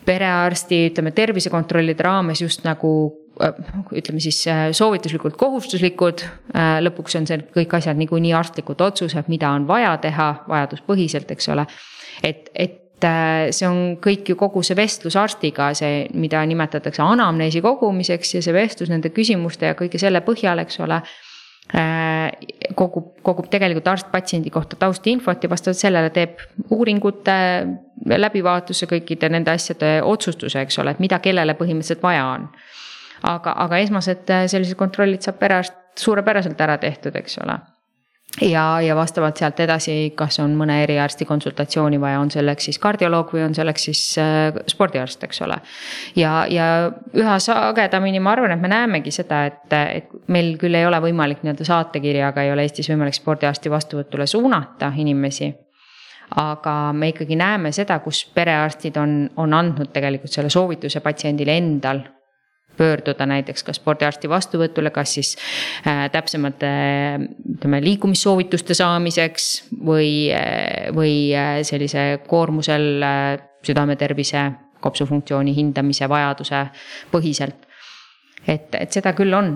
[0.08, 2.92] perearsti, ütleme tervisekontrollide raames just nagu
[3.38, 4.40] ütleme siis
[4.78, 6.24] soovituslikult kohustuslikud.
[6.86, 11.68] lõpuks on see kõik asjad niikuinii arstlikud otsused, mida on vaja teha vajaduspõhiselt, eks ole.
[12.24, 17.62] et, et äh, see on kõik ju kogu see vestlus arstiga, see, mida nimetatakse anamneesi
[17.62, 20.98] kogumiseks ja see vestlus nende küsimuste ja kõige selle põhjal, eks ole
[21.78, 22.32] äh,
[22.76, 26.42] kogub, kogub tegelikult arst patsiendi kohta taustinfot ja vastavalt sellele teeb
[26.74, 27.38] uuringute
[28.18, 32.50] läbivaatuse kõikide nende asjade otsustuse, eks ole, et mida kellele põhimõtteliselt vaja on
[33.24, 37.58] aga, aga esmased äh, sellised kontrollid saab perearst suurepäraselt ära tehtud, eks ole
[38.42, 43.32] ja, ja vastavalt sealt edasi, kas on mõne eriarsti konsultatsiooni vaja, on selleks siis kardioloog
[43.34, 45.60] või on selleks siis äh, spordiarst, eks ole.
[46.16, 46.68] ja, ja
[47.18, 51.44] üha sagedamini ma arvan, et me näemegi seda, et, et meil küll ei ole võimalik
[51.44, 55.50] nii-öelda saatekirjaga ei ole Eestis võimalik spordiarsti vastuvõtule suunata inimesi
[56.38, 62.04] aga me ikkagi näeme seda, kus perearstid on, on andnud tegelikult selle soovituse patsiendile endal
[62.78, 65.34] pöörduda näiteks kas spordiarsti vastuvõtule, kas siis
[65.88, 66.70] äh, täpsemate
[67.56, 69.50] ütleme liikumissoovituste saamiseks
[69.86, 73.04] või, äh, või äh, sellise koormusel
[73.66, 76.68] südametervise kopsufunktsiooni hindamise vajaduse
[77.12, 77.66] põhiselt.
[78.48, 79.56] et, et seda küll on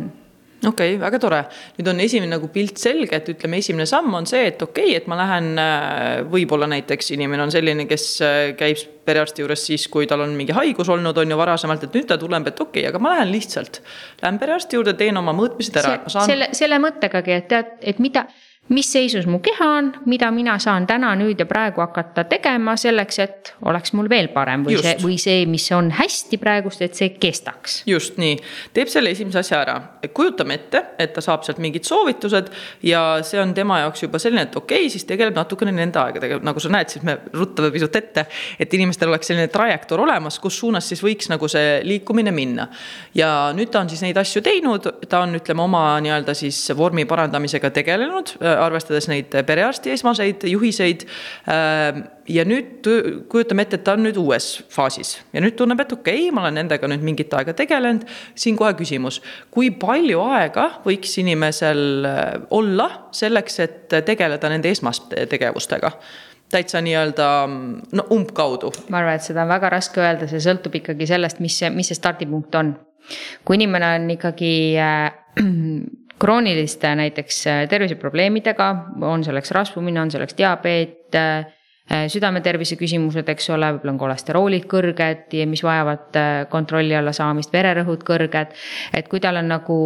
[0.67, 1.41] okei okay,, väga tore.
[1.78, 5.00] nüüd on esimene nagu pilt selge, et ütleme, esimene samm on see, et okei okay,,
[5.02, 9.88] et ma lähen, äh, võib-olla näiteks inimene on selline, kes äh, käib perearsti juures siis,
[9.91, 12.84] kui tal on mingi haigus olnud, on ju varasemalt, et nüüd ta tuleb, et okei
[12.84, 13.82] okay,, aga ma lähen lihtsalt.
[14.21, 15.97] Lähen perearsti juurde, teen oma mõõtmised ära.
[16.08, 16.30] Saan...
[16.30, 18.28] selle, selle mõttegagi, et tead, et mida
[18.71, 23.17] mis seisus mu keha on, mida mina saan täna, nüüd ja praegu hakata tegema selleks,
[23.19, 24.86] et oleks mul veel parem või just.
[24.86, 27.82] see, või see, mis on hästi praegust, et see kestaks.
[27.89, 28.38] just nii,
[28.74, 29.76] teeb selle esimese asja ära,
[30.15, 32.52] kujutame ette, et ta saab sealt mingid soovitused
[32.88, 36.39] ja see on tema jaoks juba selline, et okei okay,, siis tegeleb natukene nende aegadega,
[36.45, 38.26] nagu sa näed, siis me ruttame pisut ette.
[38.60, 42.69] et inimestel oleks selline trajektoor olemas, kus suunas siis võiks nagu see liikumine minna.
[43.15, 47.04] ja nüüd ta on siis neid asju teinud, ta on, ütleme oma nii-öelda siis vormi
[47.10, 51.06] parandamisega tegelenud arvestades neid perearsti esmaseid juhiseid.
[51.52, 52.88] Ähm, ja nüüd
[53.30, 56.46] kujutame ette, et ta on nüüd uues faasis ja nüüd tunneb, et okei okay,, ma
[56.46, 58.06] olen nendega nüüd mingit aega tegelenud.
[58.36, 65.26] siin kohe küsimus, kui palju aega võiks inimesel äh, olla selleks, et tegeleda nende esmaste
[65.32, 65.96] tegevustega?
[66.52, 67.28] täitsa nii-öelda
[67.92, 68.72] no umbkaudu.
[68.90, 71.92] ma arvan, et seda on väga raske öelda, see sõltub ikkagi sellest, mis see, mis
[71.92, 72.74] see stardipunkt on.
[73.46, 75.12] kui inimene on ikkagi äh,
[76.22, 78.70] krooniliste näiteks äh, terviseprobleemidega,
[79.02, 81.48] on selleks rasvumine, on selleks diabeet äh,
[81.92, 86.22] äh, südametervise küsimused, eks ole, võib-olla on kolesteroolid kõrged, mis vajavad
[86.54, 88.54] kontrolli alla saamist, vererõhud kõrged.
[88.94, 89.80] et kui tal on nagu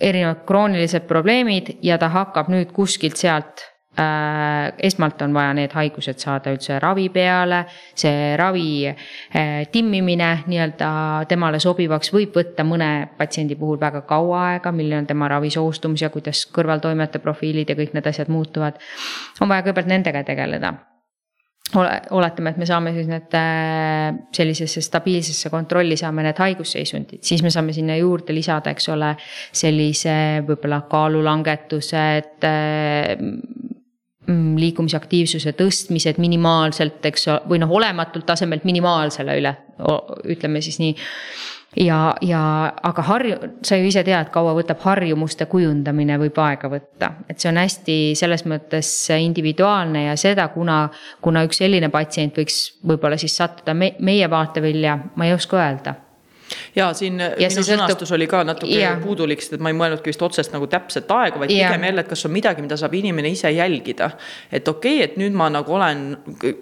[0.00, 6.52] erinevad kroonilised probleemid ja ta hakkab nüüd kuskilt sealt esmalt on vaja need haigused saada
[6.54, 7.60] üldse ravi peale,
[7.94, 10.88] see ravi äh, timmimine nii-öelda
[11.30, 16.02] temale sobivaks võib võtta mõne patsiendi puhul väga kaua aega, milline on tema ravi soostumus
[16.02, 18.80] ja kuidas kõrvaltoimete profiilid ja kõik need asjad muutuvad.
[19.40, 20.74] on vaja kõigepealt nendega tegeleda.
[21.74, 27.42] Ole, oletame, et me saame siis need äh, sellisesse stabiilsesse kontrolli saame need haigusseisundid, siis
[27.42, 29.14] me saame sinna juurde lisada, eks ole,
[29.54, 32.46] sellise võib-olla kaalulangetused
[34.30, 39.52] liikumisaktiivsuse tõstmised minimaalselt, eks või noh, olematult tasemelt minimaalsele üle,
[40.32, 40.94] ütleme siis nii.
[41.84, 42.40] ja, ja
[42.88, 47.50] aga harju-, sa ju ise tead, kaua võtab harjumuste kujundamine võib aega võtta, et see
[47.52, 50.86] on hästi selles mõttes individuaalne ja seda, kuna,
[51.20, 55.98] kuna üks selline patsient võiks võib-olla siis sattuda me, meie vaatevälja, ma ei oska öelda
[56.76, 58.14] ja siin ja minu sõnastus sõltub...
[58.16, 58.94] oli ka natuke ja.
[59.02, 61.68] puudulik, sest et ma ei mõelnudki vist otsest nagu täpset aega, vaid ja.
[61.68, 64.10] pigem jälle, et kas on midagi, mida saab inimene ise jälgida.
[64.52, 66.04] et okei okay,, et nüüd ma nagu olen,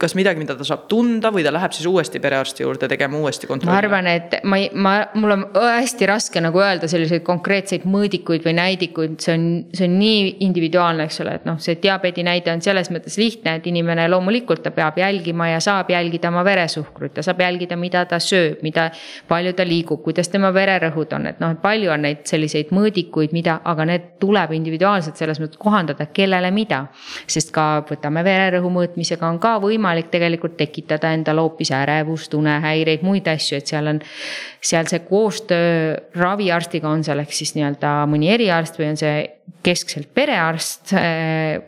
[0.00, 3.50] kas midagi, mida ta saab tunda või ta läheb siis uuesti perearsti juurde tegema uuesti
[3.50, 3.72] kontrolli?
[3.72, 8.44] ma arvan, et ma ei, ma, mul on hästi raske nagu öelda selliseid konkreetseid mõõdikuid
[8.46, 12.52] või näidikuid, see on, see on nii individuaalne, eks ole, et noh, see diabeedi näide
[12.52, 17.14] on selles mõttes lihtne, et inimene loomulikult ta peab jälgima ja saab jälgida oma veresuhkrut,
[17.16, 18.88] ta saab jälgida, mida ta sööb, mida,
[19.28, 23.34] palju ta liigub, kuidas tema vererõhud on, et noh, et palju on neid selliseid mõõdikuid,
[23.36, 26.86] mida, aga need tuleb individuaalselt selles mõttes kohandada, kellele mida.
[27.26, 33.28] sest ka võtame vererõhu mõõtmisega on ka võimalik tegelikult tekitada endal hoopis ärevust, unehäireid, muid
[33.28, 34.00] asju, et seal on.
[34.60, 39.16] seal see koostöö raviarstiga on selleks siis nii-öelda mõni eriarst või on see
[39.62, 40.94] keskselt perearst,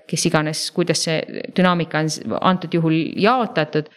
[0.07, 3.91] kes iganes, kuidas see dünaamika on antud juhul jaotatud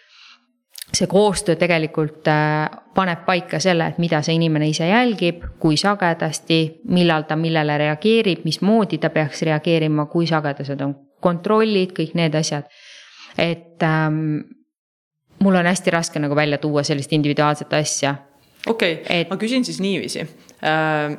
[0.97, 6.59] see koostöö tegelikult äh, paneb paika selle, et mida see inimene ise jälgib, kui sagedasti,
[6.89, 12.69] millal ta millele reageerib, mismoodi ta peaks reageerima, kui sagedased on kontrollid, kõik need asjad.
[13.37, 14.39] et ähm,
[15.43, 18.15] mul on hästi raske nagu välja tuua sellist individuaalset asja.
[18.67, 20.27] okei okay,, ma küsin siis niiviisi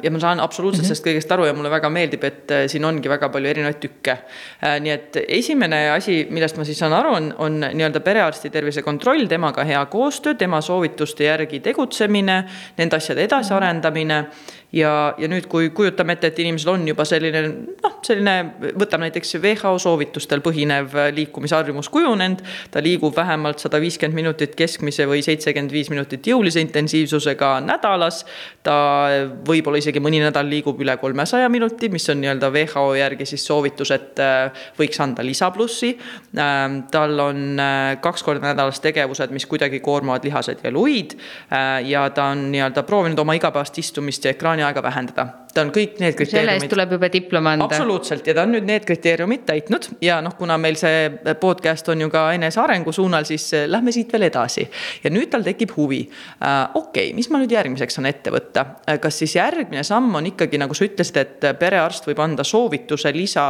[0.03, 0.89] ja ma saan absoluutselt mm -hmm.
[0.89, 4.17] sellest kõigest aru ja mulle väga meeldib, et äh, siin ongi väga palju erinevaid tükke.
[4.65, 9.27] Äh, nii et esimene asi, millest ma siis saan aru, on, on nii-öelda perearsti tervisekontroll,
[9.27, 12.45] temaga hea koostöö, tema soovituste järgi tegutsemine,
[12.77, 14.25] nende asjade edasiarendamine
[14.73, 18.35] ja, ja nüüd, kui kujutame ette, et inimesel on juba selline noh, selline,
[18.79, 22.43] võtame näiteks WHO soovitustel põhinev liikumisharjumus kujunenud.
[22.71, 28.25] ta liigub vähemalt sada viiskümmend minutit keskmise või seitsekümmend viis minutit jõulise intensiivsusega nädalas.
[28.63, 29.09] ta
[29.49, 33.91] võib-olla isegi mõni nädal liigub üle kolmesaja minuti, mis on nii-öelda WHO järgi siis soovitus,
[33.95, 35.95] et äh, võiks anda lisaplussi.
[36.39, 41.17] Ähm, tal on äh, kaks korda nädalas tegevused, mis kuidagi koormavad lihased ja luid.
[41.53, 45.27] Äh, ja ta on nii-öelda proovinud oma igapäevast istumist ja ekraani aina aika vähän tätä
[45.59, 46.39] ta on kõik need kriteeriumid.
[46.39, 47.67] selle eest tuleb juba diplom anda.
[47.67, 52.07] absoluutselt ja ta on nüüd need kriteeriumid täitnud ja noh, kuna meil see podcast on
[52.07, 54.69] ju ka enesearengu suunal, siis eh, lähme siit veel edasi.
[55.05, 56.71] ja nüüd tal tekib huvi äh,.
[56.75, 60.31] okei okay,, mis ma nüüd järgmiseks saan ette võtta, äh, kas siis järgmine samm on
[60.31, 63.49] ikkagi nagu sa ütlesid, et perearst võib anda soovituse lisa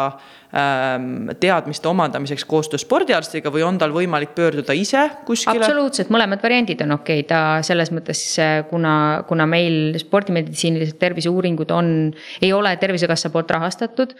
[0.49, 5.61] Ähm, teadmiste omandamiseks koostöös spordiarstiga või on tal võimalik pöörduda ise kuskile?
[5.61, 8.23] absoluutselt, mõlemad variandid on okei okay., ta selles mõttes,
[8.71, 8.93] kuna,
[9.29, 11.91] kuna meil spordimeditsiinilised terviseuuringud on,
[12.43, 14.15] ei ole Tervisekassa poolt rahastatud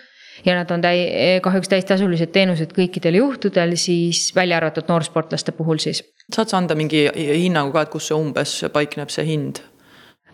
[0.47, 6.05] ja nad on täi-, kahjuks täistasulised teenused kõikidel juhtudel, siis välja arvatud noorsportlaste puhul siis.
[6.35, 9.63] saad sa anda mingi hinnangu ka, et kus see umbes paikneb, see hind?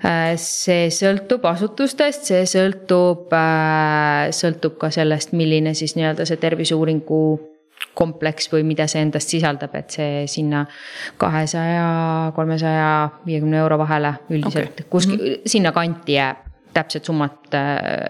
[0.04, 7.20] Äh, see sõltub asutustest, see sõltub, äh, sõltub ka sellest, milline siis nii-öelda see terviseuuringu
[7.94, 10.64] kompleks või mida see endast sisaldab, et see sinna
[11.20, 11.86] kahesaja,
[12.36, 12.88] kolmesaja
[13.26, 14.90] viiekümne euro vahele üldiselt okay.
[14.90, 15.54] kuskil mm -hmm.
[15.54, 16.42] sinna kanti jääb,
[16.74, 18.04] täpset summat äh,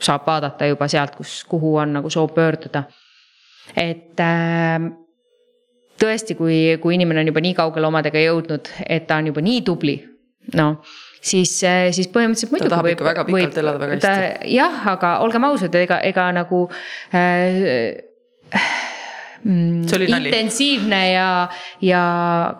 [0.00, 2.84] saab vaadata juba sealt, kus, kuhu on nagu soov pöörduda.
[3.76, 4.18] et
[6.00, 9.60] tõesti, kui, kui inimene on juba nii kaugele omadega jõudnud, et ta on juba nii
[9.66, 9.98] tubli
[10.56, 10.78] noh,
[11.20, 12.68] siis, äh, siis põhimõtteliselt muidugi.
[12.68, 14.52] ta tahab võib, ikka väga pikalt võib, elada väga hästi.
[14.54, 16.62] jah, aga olgem ausad, ega, ega nagu
[17.14, 18.00] äh,
[19.44, 21.48] intensiivne ja,
[21.80, 22.02] ja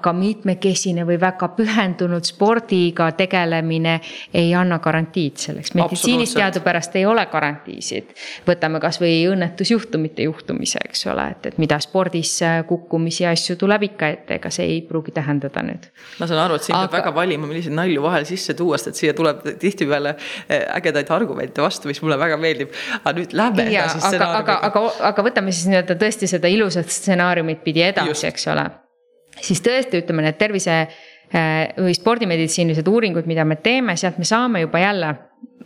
[0.02, 3.98] ka mitmekesine või väga pühendunud spordiga tegelemine
[4.34, 5.74] ei anna garantiid selleks.
[5.76, 8.14] meditsiinis teadupärast ei ole garantiisid.
[8.46, 14.08] võtame kasvõi õnnetusjuhtumite juhtumise, eks ole, et, et mida spordis kukkumisi ja asju tuleb ikka
[14.16, 15.90] ette, ega see ei pruugi tähendada nüüd.
[16.18, 16.88] ma saan aru, et siin Aga...
[16.88, 20.16] peab väga valima, milliseid nalju vahele sisse tuua, sest et siia tuleb tihtipeale
[20.48, 22.72] eh, ägedaid argumente vastu, mis mulle väga meeldib.
[23.02, 24.00] aga nüüd lähme edasi.
[24.14, 28.46] aga, aga, aga, aga võtame siis nii-öelda tõesti seda ilusat ilusat stsenaariumit pidi edasi, eks
[28.52, 28.68] ole.
[29.40, 34.64] siis tõesti, ütleme need tervise äh, või spordimeditsiinilised uuringud, mida me teeme, sealt me saame
[34.66, 35.14] juba jälle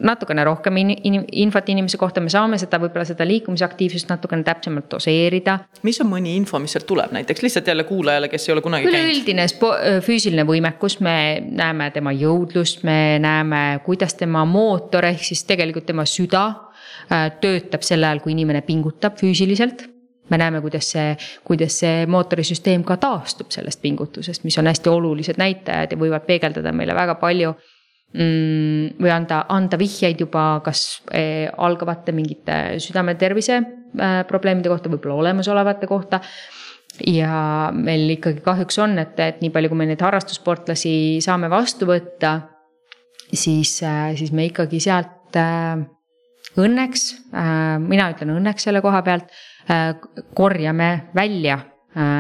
[0.05, 4.89] natukene rohkem in, in, infot inimese kohta, me saame seda võib-olla seda liikumisaktiivsust natukene täpsemalt
[4.91, 5.59] doseerida.
[5.87, 8.89] mis on mõni info, mis sealt tuleb näiteks lihtsalt jälle kuulajale, kes ei ole kunagi
[8.89, 8.99] käinud?
[8.99, 15.45] üleüldine äh, füüsiline võimekus, me näeme tema jõudlust, me näeme, kuidas tema mootor ehk siis
[15.47, 19.94] tegelikult tema süda äh, töötab sel ajal, kui inimene pingutab füüsiliselt
[20.31, 21.13] me näeme, kuidas see,
[21.45, 26.73] kuidas see mootorisüsteem ka taastub sellest pingutusest, mis on hästi olulised näitajad ja võivad peegeldada
[26.73, 27.53] meile väga palju
[28.15, 28.97] mm,.
[29.03, 35.91] või anda, anda vihjeid juba kas eh, algavate mingite südametervise eh, probleemide kohta, võib-olla olemasolevate
[35.91, 36.21] kohta.
[37.07, 41.91] ja meil ikkagi kahjuks on, et, et nii palju, kui me neid harrastussportlasi saame vastu
[41.91, 42.39] võtta,
[43.33, 45.85] siis eh,, siis me ikkagi sealt eh,
[46.61, 49.33] õnneks äh,, mina ütlen õnneks selle koha pealt
[49.71, 49.95] Äh,
[50.35, 51.59] korjame välja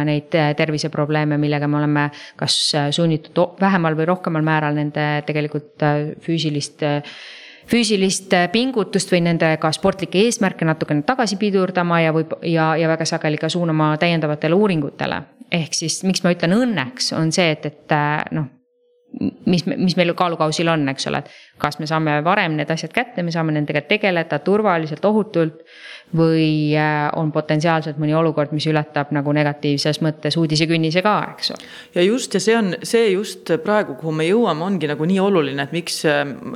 [0.04, 2.02] neid terviseprobleeme, millega me oleme
[2.38, 2.54] kas
[2.94, 5.82] sunnitud vähemal või rohkemal määral nende tegelikult
[6.22, 6.84] füüsilist
[7.66, 13.08] füüsilist pingutust või nende ka sportlikke eesmärke natukene tagasi pidurdama ja võib ja, ja väga
[13.16, 15.22] sageli ka suunama täiendavatele uuringutele.
[15.50, 17.98] ehk siis, miks ma ütlen õnneks, on see, et, et
[18.30, 18.46] noh
[19.20, 23.22] mis, mis meil kaalukausil on, eks ole, et kas me saame varem need asjad kätte,
[23.22, 25.62] me saame nendega tegeleda turvaliselt, ohutult
[26.16, 31.70] või äh, on potentsiaalselt mõni olukord, mis ületab nagu negatiivses mõttes uudisekünnise ka, eks ole.
[31.96, 35.66] ja just, ja see on see just praegu, kuhu me jõuame, ongi nagu nii oluline,
[35.66, 36.02] et miks,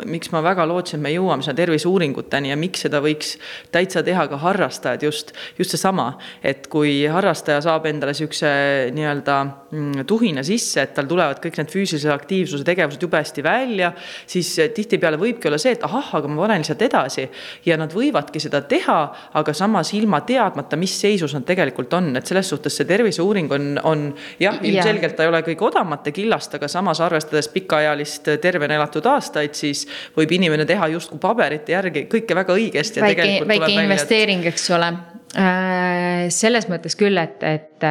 [0.06, 3.34] miks ma väga lootsin, et me jõuame sinna terviseuuringuteni ja miks seda võiks
[3.74, 8.52] täitsa teha ka harrastajad just, just seesama, et kui harrastaja saab endale sihukese
[8.94, 13.92] nii-öelda mm, tuhina sisse, et tal tulevad kõik need füüsilise aktiivsuse tegevused jube hästi välja,
[14.28, 17.26] siis tihtipeale võibki olla see, et ahah, aga ma panen lihtsalt edasi
[17.66, 19.00] ja nad võivadki seda teha,
[19.38, 23.52] aga aga samas ilma teadmata, mis seisus nad tegelikult on, et selles suhtes see terviseuuring
[23.56, 24.02] on, on
[24.40, 29.56] jah, ilmselgelt ta ei ole kõige odavamate killast, aga samas arvestades pikaajalist tervena elatud aastaid,
[29.56, 29.86] siis
[30.16, 33.04] võib inimene teha justkui paberite järgi kõike väga õigesti.
[33.04, 34.92] väike, väike investeering, eks ole.
[35.38, 37.88] Äh, selles mõttes küll, et, et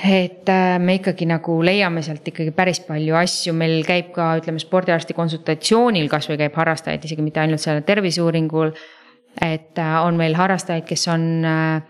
[0.00, 4.62] et äh, me ikkagi nagu leiame sealt ikkagi päris palju asju, meil käib ka ütleme
[4.62, 8.72] spordiarsti konsultatsioonil kasvõi käib harrastajaid, isegi mitte ainult sellel terviseuuringul
[9.40, 11.82] et äh, on meil harrastajaid, kes on, äh,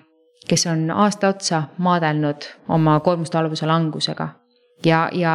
[0.49, 4.29] kes on aasta otsa maadelnud oma koormustaluvuse langusega.
[4.85, 5.35] ja, ja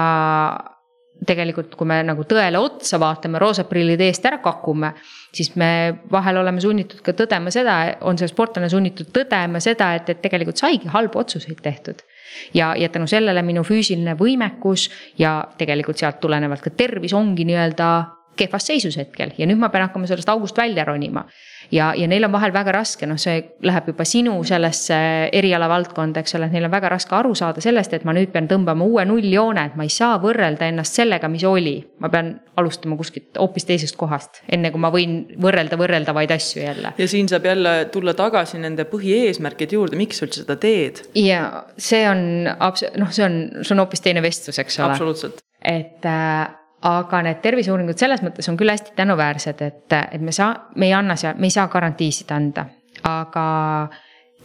[1.25, 4.91] tegelikult, kui me nagu tõele otsa vaatame, roosad prillid eest ära kakume,
[5.35, 5.69] siis me
[6.11, 7.77] vahel oleme sunnitud ka tõdema seda,
[8.07, 12.03] on see sportlane sunnitud tõdema seda, et, et tegelikult saigi halbu otsuseid tehtud.
[12.53, 17.89] ja, ja tänu sellele minu füüsiline võimekus ja tegelikult sealt tulenevalt ka tervis ongi nii-öelda
[18.35, 21.25] kehvas seisus hetkel ja nüüd ma pean hakkama sellest august välja ronima
[21.71, 24.97] ja, ja neil on vahel väga raske, noh, see läheb juba sinu sellesse
[25.35, 28.49] erialavaldkonda, eks ole, et neil on väga raske aru saada sellest, et ma nüüd pean
[28.49, 31.77] tõmbama uue nulljoone, et ma ei saa võrrelda ennast sellega, mis oli.
[31.99, 36.93] ma pean alustama kuskilt hoopis teisest kohast, enne kui ma võin võrrelda võrreldavaid asju jälle.
[36.97, 41.01] ja siin saab jälle tulla tagasi nende põhieesmärkide juurde, miks sa üldse seda teed?
[41.19, 44.93] ja see on, noh, see on, see on hoopis teine vestlus, eks ole.
[44.93, 45.43] absoluutselt.
[45.61, 50.67] et äh, aga need terviseuuringud selles mõttes on küll hästi tänuväärsed, et, et me saa-,
[50.75, 52.67] me ei anna seal, me ei saa garantiisid anda,
[53.09, 53.45] aga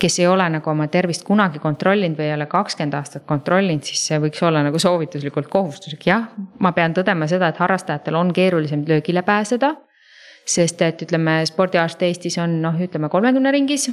[0.01, 4.03] kes ei ole nagu oma tervist kunagi kontrollinud või ei ole kakskümmend aastat kontrollinud, siis
[4.09, 6.31] see võiks olla nagu soovituslikult kohustuslik, jah.
[6.59, 9.75] ma pean tõdema seda, et harrastajatel on keerulisem löögile pääseda.
[10.51, 13.91] sest et ütleme, spordiaasta Eestis on noh, ütleme kolmekümne ringis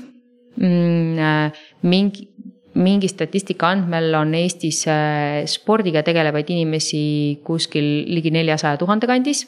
[0.58, 1.20] mm,.
[1.20, 2.30] Äh, mingi,
[2.78, 7.02] mingi statistika andmel on Eestis äh, spordiga tegelevaid inimesi
[7.46, 9.46] kuskil ligi neljasaja tuhande kandis.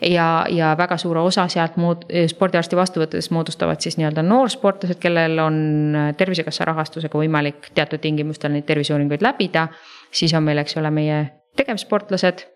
[0.00, 5.58] Ja, ja väga suure osa sealt muud spordiarsti vastuvõttudest moodustavad siis nii-öelda noorsportlased, kellel on
[5.98, 9.68] äh, tervisekassa rahastusega võimalik teatud tingimustel neid terviseuuringuid läbida.
[10.10, 11.20] siis on meil, eks ole, meie
[11.56, 12.46] tegevsportlased.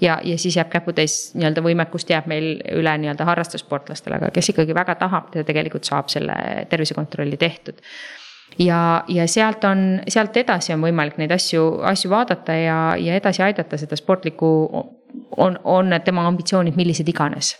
[0.00, 4.74] Ja, ja siis jääb käputäis nii-öelda võimekust jääb meil üle nii-öelda harrastussportlastele, aga kes ikkagi
[4.76, 6.34] väga tahab, ta tegelikult saab selle
[6.70, 7.80] tervisekontrolli tehtud
[8.58, 13.42] ja, ja sealt on, sealt edasi on võimalik neid asju, asju vaadata ja, ja edasi
[13.42, 14.50] aidata seda sportlikku,
[15.36, 17.56] on, on tema ambitsioonid millised iganes.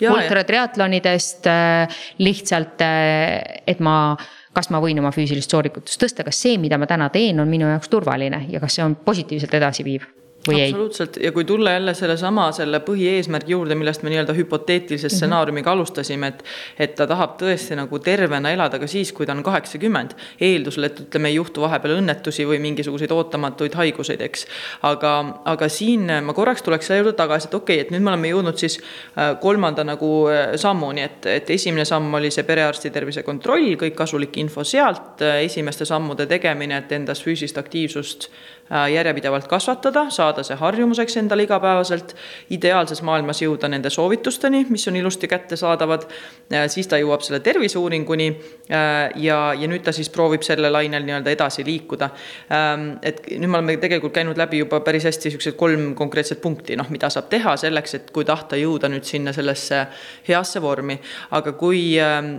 [0.00, 4.16] ultratriatlonidest äh, lihtsalt, äh, et ma
[4.52, 7.68] kas ma võin oma füüsilist soorikutust tõsta, kas see, mida ma täna teen, on minu
[7.70, 10.08] jaoks turvaline ja kas see on positiivselt edasiviiv
[10.48, 10.70] või ei?
[10.70, 15.14] absoluutselt ja kui tulla jälle sellesama, selle põhieesmärgi juurde, millest me nii-öelda hüpoteetilise mhm.
[15.16, 15.78] stsenaariumiga mm -hmm.
[15.78, 16.44] alustasime, et.
[16.78, 20.10] et ta tahab tõesti nagu tervena elada ka siis, kui ta on kaheksakümmend.
[20.40, 24.46] eeldusel, et ütleme, ei juhtu vahepeal õnnetusi või mingisuguseid ootamatuid haiguseid, eks.
[24.82, 28.10] aga, aga siin ma korraks tuleks selle juurde tagasi, et okei okay,, et nüüd me
[28.10, 32.90] oleme jõudnud siis äh, kolmanda nagu äh, sammuni, et, et esimene samm oli see perearsti
[32.90, 38.30] tervisekontroll, kõik kasulik info sealt, äh, esimeste sammude tegemine, et endas füüsilist aktiivsust
[38.70, 42.14] järjepidevalt kasvatada, saada see harjumuseks endale igapäevaselt,
[42.54, 46.06] ideaalses maailmas jõuda nende soovitusteni, mis on ilusti kättesaadavad,
[46.54, 51.02] äh, siis ta jõuab selle terviseuuringuni äh, ja, ja nüüd ta siis proovib selle lainel
[51.06, 52.10] nii-öelda edasi liikuda.
[52.54, 56.78] Ähm, et nüüd me oleme tegelikult käinud läbi juba päris hästi niisugused kolm konkreetset punkti,
[56.78, 59.82] noh, mida saab teha selleks, et kui tahta jõuda nüüd sinna sellesse
[60.28, 61.00] heasse vormi.
[61.30, 62.36] aga kui ähm,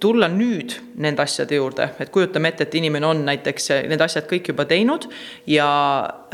[0.00, 4.50] tulla nüüd nende asjade juurde, et kujutame ette, et inimene on näiteks need asjad kõik
[4.50, 5.06] juba teinud
[5.46, 5.67] ja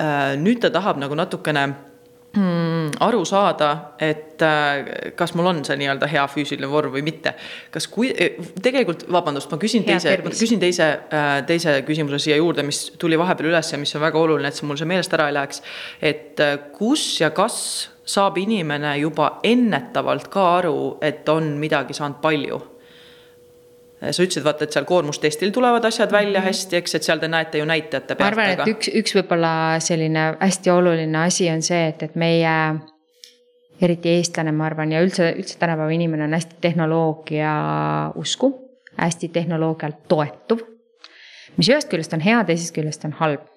[0.01, 1.67] äh, nüüd ta tahab nagu natukene
[2.37, 7.35] mm, aru saada, et äh, kas mul on see nii-öelda hea füüsiline vorm või mitte.
[7.75, 12.39] kas kui, eh, tegelikult vabandust, ma küsin hea teise, küsin teise äh,, teise küsimuse siia
[12.41, 15.17] juurde, mis tuli vahepeal üles ja mis on väga oluline, et see mul see meelest
[15.17, 15.63] ära ei läheks.
[16.03, 22.21] et äh, kus ja kas saab inimene juba ennetavalt ka aru, et on midagi saanud
[22.23, 22.61] palju
[24.13, 26.49] sa ütlesid, vaata, et seal koormustestil tulevad asjad välja mhm.
[26.49, 28.25] hästi, eks, et seal te näete ju näitajate pealt.
[28.25, 29.53] ma arvan, et üks, üks võib-olla
[29.85, 32.53] selline hästi oluline asi on see, et, et meie
[33.83, 37.55] eriti eestlane, ma arvan, ja üldse, üldse tänapäeva inimene on hästi tehnoloogia
[38.21, 38.53] usku,
[38.99, 40.63] hästi tehnoloogialt toetuv.
[41.57, 43.51] mis ühest küljest on hea, teisest küljest on halb.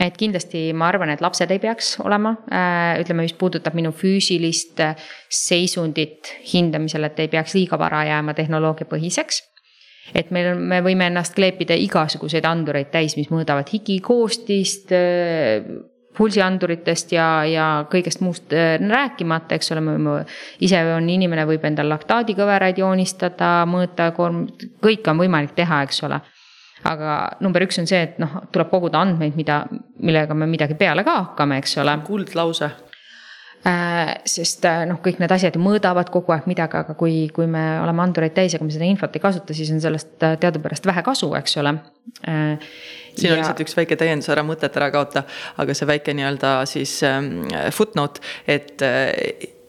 [0.00, 4.80] et kindlasti ma arvan, et lapsed ei peaks olema, äh, ütleme, mis puudutab minu füüsilist
[5.28, 9.51] seisundit hindamisel, et ei peaks liiga vara jääma tehnoloogiapõhiseks
[10.14, 14.92] et meil on, me võime ennast kleepida igasuguseid andureid täis, mis mõõdavad higi koostist,
[16.16, 20.18] pulsianduritest ja, ja kõigest muust äh, rääkimata, eks ole, me
[20.60, 24.46] ise on inimene, võib endal laktaadikõveraid joonistada, mõõta, koorm-,
[24.84, 26.20] kõike on võimalik teha, eks ole.
[26.84, 29.62] aga number üks on see, et noh, tuleb koguda andmeid, mida,
[30.02, 32.00] millega me midagi peale ka hakkame, eks ole.
[32.06, 32.91] kuldlause Äh,
[34.26, 38.02] sest äh, noh, kõik need asjad mõõdavad kogu aeg midagi, aga kui, kui me oleme
[38.02, 41.04] andureid täis ja kui me seda infot ei kasuta, siis on sellest äh, teadupärast vähe
[41.06, 41.76] kasu, eks ole.
[42.24, 43.36] siin ja...
[43.36, 45.22] on lihtsalt üks väike täiendus, ära mõtet ära kaota,
[45.62, 48.82] aga see väike nii-öelda siis ähm, footnote, et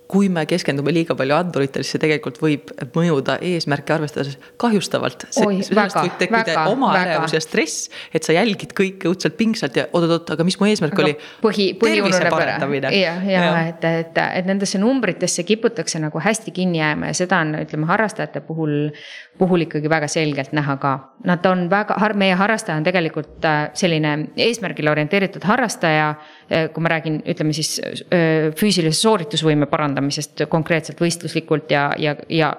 [0.08, 5.26] kui me keskendume liiga palju anduritele, siis see tegelikult võib mõjuda eesmärke arvestades kahjustavalt.
[5.34, 10.36] sellest võib tekkida oma ärevus ja stress, et sa jälgid kõike õudselt pingsalt ja oot-oot,
[10.36, 11.16] aga mis mu eesmärk no, oli?
[11.44, 12.94] põhi, põhiunune parandamine.
[12.98, 17.42] ja, ja, ja et, et, et nendesse numbritesse kiputakse nagu hästi kinni jääma ja seda
[17.46, 18.92] on, ütleme harrastajate puhul,
[19.40, 20.94] puhul ikkagi väga selgelt näha ka.
[21.24, 26.14] Nad on väga, meie harrastaja on tegelikult äh, selline eesmärgile orienteeritud harrastaja
[26.54, 32.54] Äh, kui ma räägin, ütleme siis äh, füüsilise sooritusvõime parandamisest konkreetselt võistluslikult ja, ja, ja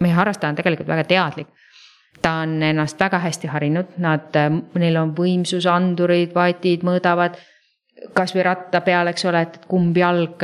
[0.00, 1.48] meie harrastaja on tegelikult väga teadlik.
[2.20, 7.38] Ta on ennast väga hästi harinud, nad, äh, neil on võimsusandurid, vatid, mõõdavad.
[8.16, 10.40] Kasvõi ratta peal, eks ole, et kumb jalg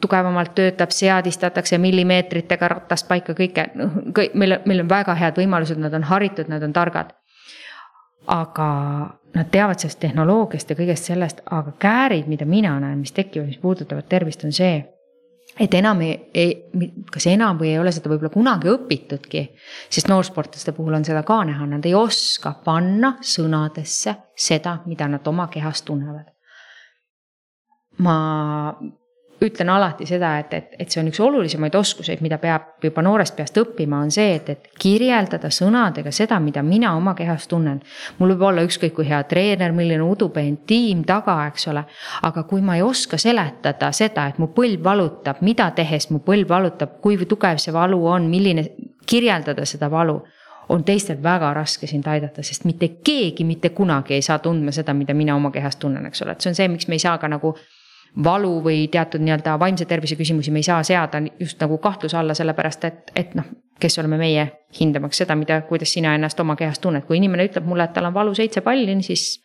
[0.00, 5.80] tugevamalt töötab, seadistatakse millimeetritega ratast paika kõike, noh, kõik, meil, meil on väga head võimalused,
[5.80, 7.14] nad on haritud, nad on targad.
[8.28, 8.68] Aga
[9.34, 13.58] nad teavad sellest tehnoloogiast ja kõigest sellest, aga käärid, mida mina näen, mis tekivad, mis
[13.62, 14.78] puudutavad tervist, on see,
[15.60, 16.54] et enam ei, ei,
[17.12, 19.44] kas enam või ei ole seda võib-olla kunagi õpitudki,
[19.92, 25.26] sest noorsportlaste puhul on seda ka näha, nad ei oska panna sõnadesse seda, mida nad
[25.30, 26.30] oma kehas tunnevad.
[27.98, 28.14] ma
[29.42, 33.36] ütlen alati seda, et, et, et see on üks olulisemaid oskuseid, mida peab juba noorest
[33.36, 37.80] peast õppima, on see, et, et kirjeldada sõnadega seda, mida mina oma kehas tunnen.
[38.18, 41.84] mul võib olla ükskõik kui hea treener, milline udupeen tiim taga, eks ole.
[42.22, 46.48] aga kui ma ei oska seletada seda, et mu põlv valutab, mida tehes mu põlv
[46.48, 48.68] valutab, kui tugev see valu on, milline,
[49.06, 50.22] kirjeldada seda valu
[50.68, 54.94] on teistel väga raske sind aidata, sest mitte keegi mitte kunagi ei saa tundma seda,
[54.94, 57.18] mida mina oma kehas tunnen, eks ole, et see on see, miks me ei saa
[57.18, 57.54] ka nagu
[58.24, 62.34] valu või teatud nii-öelda vaimse tervise küsimusi me ei saa seada just nagu kahtluse alla,
[62.34, 63.48] sellepärast et, et noh,
[63.80, 64.46] kes oleme meie
[64.80, 68.06] hindamaks seda, mida, kuidas sina ennast oma kehas tunned, kui inimene ütleb mulle, et tal
[68.10, 69.40] on valu seitse palli, siis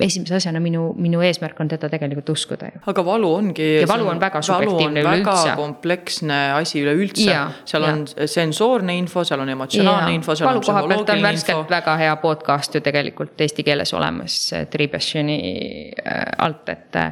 [0.00, 2.80] esimese asjana minu, minu eesmärk on teda tegelikult uskuda ju.
[2.92, 3.66] aga valu ongi.
[3.80, 5.54] ja valu on väga subjektiivne üleüldse.
[5.56, 7.92] kompleksne asi üleüldse, seal ja.
[7.92, 10.20] on sensoorne info, seal on emotsionaalne ja.
[10.20, 11.64] info, seal valu on psühholoogiline info.
[11.70, 14.38] väga hea podcast ju tegelikult eesti keeles olemas
[14.70, 15.40] Tribeshini
[15.90, 17.02] äh, alt, et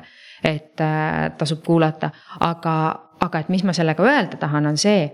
[0.45, 2.11] et äh, tasub kuulata,
[2.41, 2.75] aga,
[3.21, 5.09] aga et mis ma sellega öelda tahan, on see,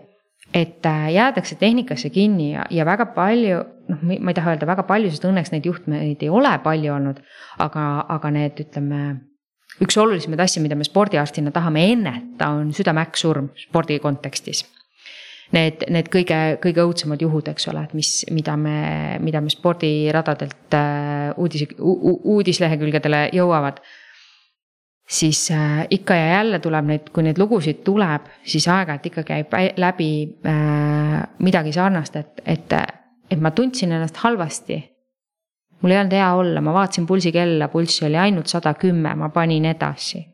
[0.55, 4.85] et äh, jäädakse tehnikasse kinni ja, ja väga palju, noh, ma ei taha öelda väga
[4.89, 7.23] palju, sest õnneks neid juhtmeid ei ole palju olnud,
[7.65, 9.01] aga, aga need, ütleme
[9.83, 14.63] üks olulisemaid asju, mida me spordiarstina tahame enneta, on südame-äkksurm spordi kontekstis.
[15.55, 18.79] Need, need kõige, kõige õudsemad juhud, eks ole, et mis, mida me,
[19.23, 23.83] mida me spordiradadelt äh, uudis, uudislehekülgedele jõuavad
[25.09, 29.53] siis äh, ikka ja jälle tuleb neid, kui neid lugusid tuleb, siis aeg-ajalt ikka käib
[29.77, 30.11] läbi
[30.47, 32.77] äh, midagi sarnast, et, et,
[33.31, 34.83] et ma tundsin ennast halvasti.
[35.83, 39.65] mul ei olnud hea olla, ma vaatasin pulsikella, pulss oli ainult sada kümme, ma panin
[39.65, 40.25] edasi.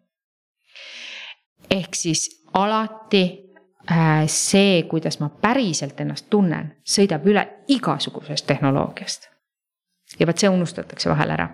[1.71, 3.25] ehk siis alati
[3.91, 9.29] äh, see, kuidas ma päriselt ennast tunnen, sõidab üle igasugusest tehnoloogiast.
[10.21, 11.49] ja vot see unustatakse vahel ära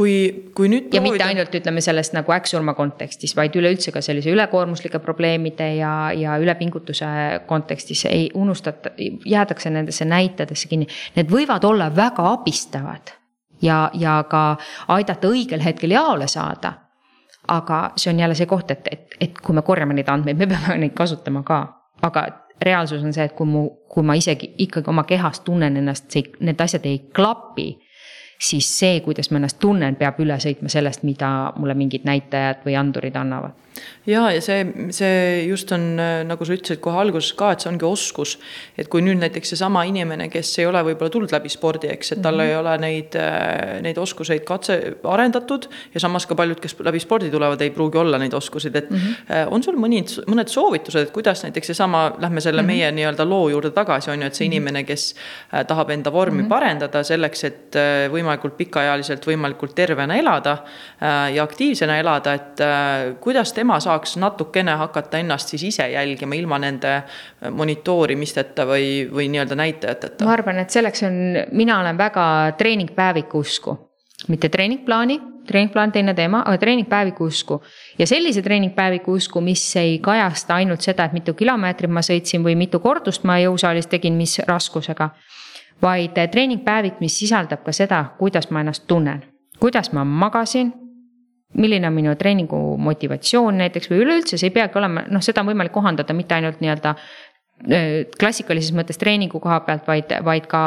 [0.00, 0.88] kui, kui nüüd.
[0.88, 1.12] ja proovida...
[1.12, 6.36] mitte ainult ütleme sellest nagu äkksurma kontekstis, vaid üleüldse ka sellise ülekoormuslike probleemide ja, ja
[6.40, 7.06] ülepingutuse
[7.50, 8.94] kontekstis ei unustata,
[9.26, 10.88] jäädakse nendesse näitedesse kinni.
[11.18, 13.12] Need võivad olla väga abistavad
[13.62, 14.44] ja, ja ka
[14.96, 16.78] aidata õigel hetkel jaole saada.
[17.50, 20.46] aga see on jälle see koht, et, et, et kui me korjame neid andmeid, me
[20.46, 21.56] peame neid kasutama ka,
[22.06, 22.26] aga
[22.62, 26.28] reaalsus on see, et kui mu, kui ma isegi ikkagi oma kehas tunnen ennast, see,
[26.46, 27.72] need asjad ei klapi
[28.40, 32.76] siis see, kuidas ma ennast tunnen, peab üle sõitma sellest, mida mulle mingid näitajad või
[32.80, 33.58] andurid annavad
[34.06, 34.64] ja, ja see,
[34.94, 35.94] see just on
[36.26, 38.36] nagu sa ütlesid kohe alguses ka, et see ongi oskus.
[38.78, 42.22] et kui nüüd näiteks seesama inimene, kes ei ole võib-olla tulnud läbi spordi, eks, et
[42.22, 42.50] tal mm -hmm.
[42.50, 43.18] ei ole neid,
[43.86, 45.68] neid oskuseid katse arendatud.
[45.94, 48.96] ja samas ka paljud, kes läbi spordi tulevad, ei pruugi olla neid oskuseid, et mm
[48.96, 49.46] -hmm.
[49.50, 52.72] on sul mõni, mõned soovitused, et kuidas näiteks seesama, lähme selle mm -hmm.
[52.72, 54.52] meie nii-öelda loo juurde tagasi, on ju, et see -hmm.
[54.52, 55.14] inimene, kes
[55.54, 56.48] äh, tahab enda vormi mm -hmm.
[56.48, 60.58] parendada selleks, et äh, võimalikult pikaealiselt, võimalikult tervena elada
[61.34, 62.58] ja aktiivsena elada, et
[63.20, 67.02] kuidas tema tema saaks natukene hakata ennast siis ise jälgima ilma nende
[67.50, 70.26] monitoorimisteta või, või nii-öelda näitajateta?
[70.26, 71.18] ma arvan, et selleks on,
[71.52, 72.24] mina olen väga
[72.58, 73.76] treeningpäeviku usku,
[74.28, 77.62] mitte treeningplaani treeningplaan teine teema, aga treeningpäeviku usku.
[77.98, 82.58] ja sellise treeningpäeviku usku, mis ei kajasta ainult seda, et mitu kilomeetrit ma sõitsin või
[82.58, 85.10] mitu kordust ma jõusaalis tegin, mis raskusega.
[85.82, 89.24] vaid treeningpäevik, mis sisaldab ka seda, kuidas ma ennast tunnen,
[89.60, 90.72] kuidas ma magasin
[91.58, 95.50] milline on minu treeningu motivatsioon näiteks või üleüldse, see ei peagi olema, noh, seda on
[95.50, 96.94] võimalik kohandada mitte ainult nii-öelda
[98.20, 100.60] klassikalises mõttes treeningu koha pealt, vaid, vaid ka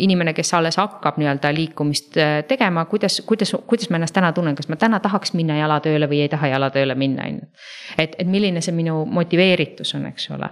[0.00, 2.16] inimene, kes alles hakkab nii-öelda liikumist
[2.48, 6.22] tegema, kuidas, kuidas, kuidas ma ennast täna tunnen, kas ma täna tahaks minna jalatööle või
[6.24, 7.50] ei taha jalatööle minna, on ju.
[7.98, 10.48] et, et milline see minu motiveeritus on, eks ole.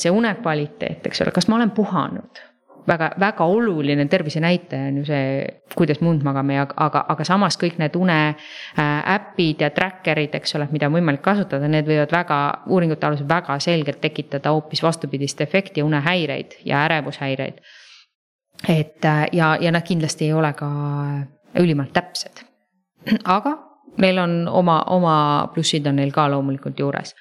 [0.00, 2.40] see une kvaliteet, eks ole, kas ma olen puhanud
[2.86, 7.58] väga, väga oluline tervisenäitaja on ju see, kuidas me und magame ja, aga, aga samas
[7.60, 12.40] kõik need une äh, ja tracker'id, eks ole, mida on võimalik kasutada, need võivad väga,
[12.68, 17.60] uuringute alusel väga selgelt tekitada hoopis vastupidist efekti, unehäireid ja ärevushäireid.
[18.68, 20.68] et äh, ja, ja nad kindlasti ei ole ka
[21.60, 22.44] ülimalt täpsed.
[23.24, 23.58] aga
[23.98, 27.14] neil on oma, oma plussid on neil ka loomulikult juures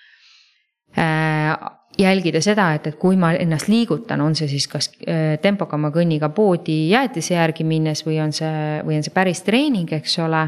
[0.97, 1.57] äh,
[1.99, 6.29] jälgida seda, et, et kui ma ennast liigutan, on see siis kas äh, tempokama kõnniga
[6.33, 10.47] poodi jäätise järgi minnes või on see, või on see päris treening, eks ole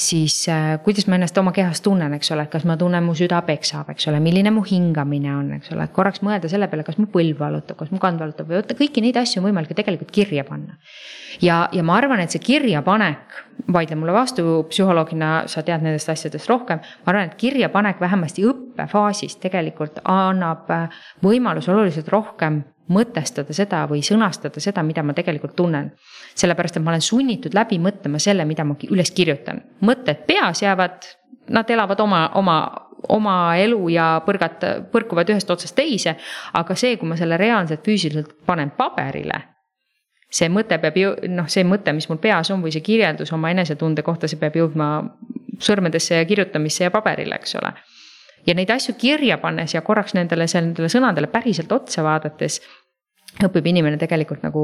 [0.00, 3.40] siis äh, kuidas ma ennast oma kehas tunnen, eks ole, kas ma tunnen, mu süda
[3.46, 6.96] peksab, eks ole, milline mu hingamine on, eks ole, et korraks mõelda selle peale, kas
[7.00, 9.78] mu põlv valutab, kas mu kand valutab või vot kõiki neid asju on võimalik ju
[9.82, 10.78] tegelikult kirja panna.
[11.44, 13.38] ja, ja ma arvan, et see kirjapanek,
[13.76, 16.80] vaidle mulle vastu, psühholoogina sa tead nendest asjadest rohkem.
[17.04, 24.02] ma arvan, et kirjapanek vähemasti õppefaasis tegelikult annab äh, võimaluse oluliselt rohkem mõtestada seda või
[24.06, 25.92] sõnastada seda, mida ma tegelikult tunnen.
[26.34, 29.62] Sellepärast, et ma olen sunnitud läbi mõtlema selle, mida ma üles kirjutan.
[29.80, 31.06] mõtted peas jäävad,
[31.50, 32.58] nad elavad oma, oma,
[33.08, 36.16] oma elu ja põrgat-, põrkuvad ühest otsast teise.
[36.52, 39.40] aga see, kui ma selle reaalselt füüsiliselt panen paberile
[40.30, 43.50] see mõte peab ju, noh, see mõte, mis mul peas on või see kirjeldus oma
[43.50, 44.90] enesetunde kohta, see peab jõudma
[45.60, 47.74] sõrmedesse ja kirjutamisse ja paberile, eks ole.
[48.46, 52.60] ja neid asju kirja pannes ja korraks nendele, nendele sõnadele päriselt otsa vaadates
[53.38, 54.62] õpib inimene tegelikult nagu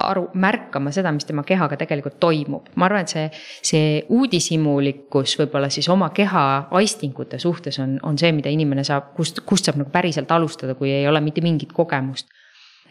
[0.00, 2.70] aru, märkama seda, mis tema kehaga tegelikult toimub.
[2.74, 3.26] ma arvan, et see,
[3.70, 6.44] see uudishimulikkus võib-olla siis oma keha
[6.78, 10.92] aistingute suhtes on, on see, mida inimene saab, kust, kust saab nagu päriselt alustada, kui
[10.92, 12.28] ei ole mitte mingit kogemust.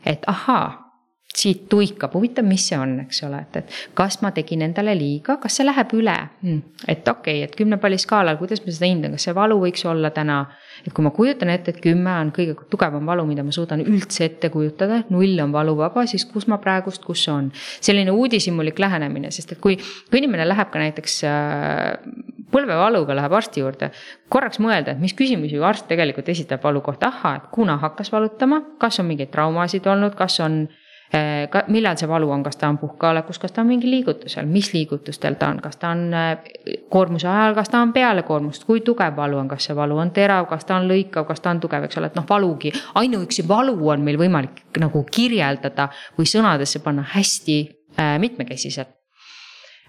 [0.06, 0.93] et ahaa
[1.34, 5.40] siit tuikab, huvitav, mis see on, eks ole, et, et kas ma tegin endale liiga,
[5.42, 6.60] kas see läheb üle hmm.?
[6.88, 9.82] et okei okay,, et kümne palli skaalal, kuidas ma seda hindan, kas see valu võiks
[9.90, 10.44] olla täna.
[10.86, 14.28] et kui ma kujutan ette, et kümme on kõige tugevam valu, mida ma suudan üldse
[14.30, 17.50] ette kujutada, null on valuvaba, siis kus ma praegust, kus on.
[17.82, 19.80] selline uudishimulik lähenemine, sest et kui,
[20.12, 21.98] kui inimene läheb ka näiteks äh,
[22.54, 23.90] põlvevaluga, läheb arsti juurde.
[24.30, 28.62] korraks mõelda, et mis küsimusi arst tegelikult esitab valu kohta, ahhaa, et kuna hakkas valutama,
[28.78, 30.68] kas on mingeid traumasid olnud, kas on
[31.50, 34.72] ka, millal see valu on, kas ta on puhkeolekus, kas ta on mingil liigutusel, mis
[34.74, 36.32] liigutustel ta on, kas ta on äh,
[36.90, 40.14] koormuse ajal, kas ta on peale koormust, kui tugev valu on, kas see valu on
[40.16, 43.48] terav, kas ta on lõikav, kas ta on tugev, eks ole, et noh, valugi, ainuüksi
[43.48, 49.03] valu on meil võimalik nagu kirjeldada või sõnadesse panna hästi äh, mitmekesiselt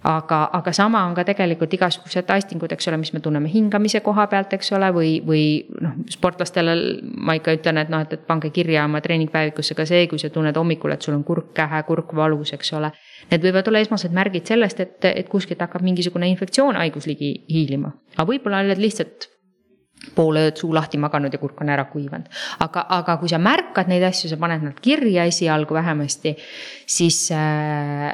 [0.04, 4.26] aga, aga sama on ka tegelikult igasugused aistingud, eks ole, mis me tunneme hingamise koha
[4.28, 5.44] pealt, eks ole, või, või
[5.80, 6.76] noh, sportlastele
[7.24, 10.28] ma ikka ütlen, et noh, et, et pange kirja oma treeningpäevikusse ka see, kui sa
[10.34, 12.92] tunned hommikul, et sul on kurk kähe, kurk valus, eks ole.
[13.30, 17.94] Need võivad olla esmased märgid sellest, et, et kuskilt hakkab mingisugune infektsioon, haigus ligi hiilima,
[18.18, 19.30] aga võib-olla oled lihtsalt
[20.12, 22.28] pool ööd suu lahti maganud ja kurk on ära kuivanud.
[22.60, 26.34] aga, aga kui sa märkad neid asju, sa paned nad kirja esialgu vähemasti,
[26.84, 28.10] siis äh,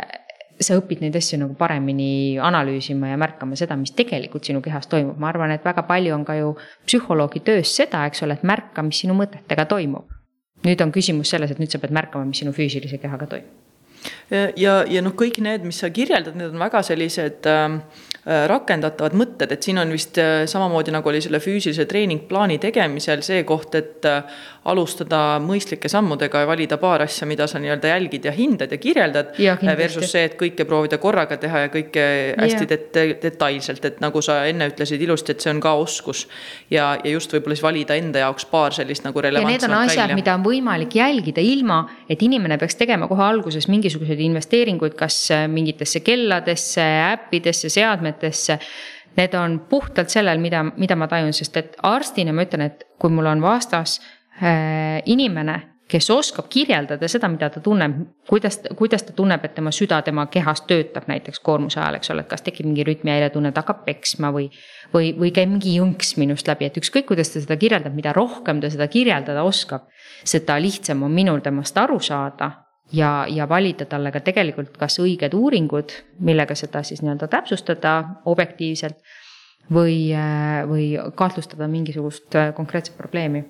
[0.60, 5.16] sa õpid neid asju nagu paremini analüüsima ja märkama seda, mis tegelikult sinu kehas toimub,
[5.20, 6.52] ma arvan, et väga palju on ka ju
[6.86, 10.16] psühholoogi töös seda, eks ole, et märka, mis sinu mõtetega toimub.
[10.60, 13.70] nüüd on küsimus selles, et nüüd sa pead märkama, mis sinu füüsilise kehaga toimub
[14.56, 17.80] ja, ja noh, kõik need, mis sa kirjeldad, need on väga sellised äh,
[18.30, 23.74] rakendatavad mõtted, et siin on vist samamoodi nagu oli selle füüsilise treeningplaani tegemisel see koht,
[23.74, 24.06] et
[24.70, 29.32] alustada mõistlike sammudega ja valida paar asja, mida sa nii-öelda jälgid ja hindad ja kirjeldad.
[29.80, 32.04] Versus see, et kõike proovida korraga teha ja kõike
[32.36, 36.26] hästi det detailselt, et nagu sa enne ütlesid ilusti, et see on ka oskus.
[36.70, 39.80] ja, ja just võib-olla siis valida enda jaoks paar sellist nagu relevantsemat välja.
[39.80, 44.20] Need on asjad, mida on võimalik jälgida ilma, et inimene peaks tegema kohe alguses mingisuguseid
[44.28, 48.19] investeeringuid, kas mingitesse kelladesse, äppidesse, seadmetesse
[49.16, 53.10] need on puhtalt sellel, mida, mida ma tajun, sest et arstina ma ütlen, et kui
[53.10, 53.98] mul on vastas
[54.42, 57.98] Äh, inimene, kes oskab kirjeldada seda, mida ta tunneb,
[58.28, 62.24] kuidas, kuidas ta tunneb, et tema süda tema kehas töötab näiteks koormuse ajal, eks ole,
[62.24, 64.48] et kas tekib mingi rütmihäiretunne, ta hakkab peksma või.
[64.94, 68.62] või, või käib mingi jõnks minust läbi, et ükskõik, kuidas ta seda kirjeldab, mida rohkem
[68.64, 69.90] ta seda kirjeldada oskab,
[70.24, 72.50] seda lihtsam on minul temast aru saada
[72.92, 75.94] ja, ja valida talle ka tegelikult kas õiged uuringud,
[76.26, 78.98] millega seda siis nii-öelda täpsustada objektiivselt.
[79.70, 83.44] või, äh, või kahtlustada mingisugust äh, konkreetset probleemi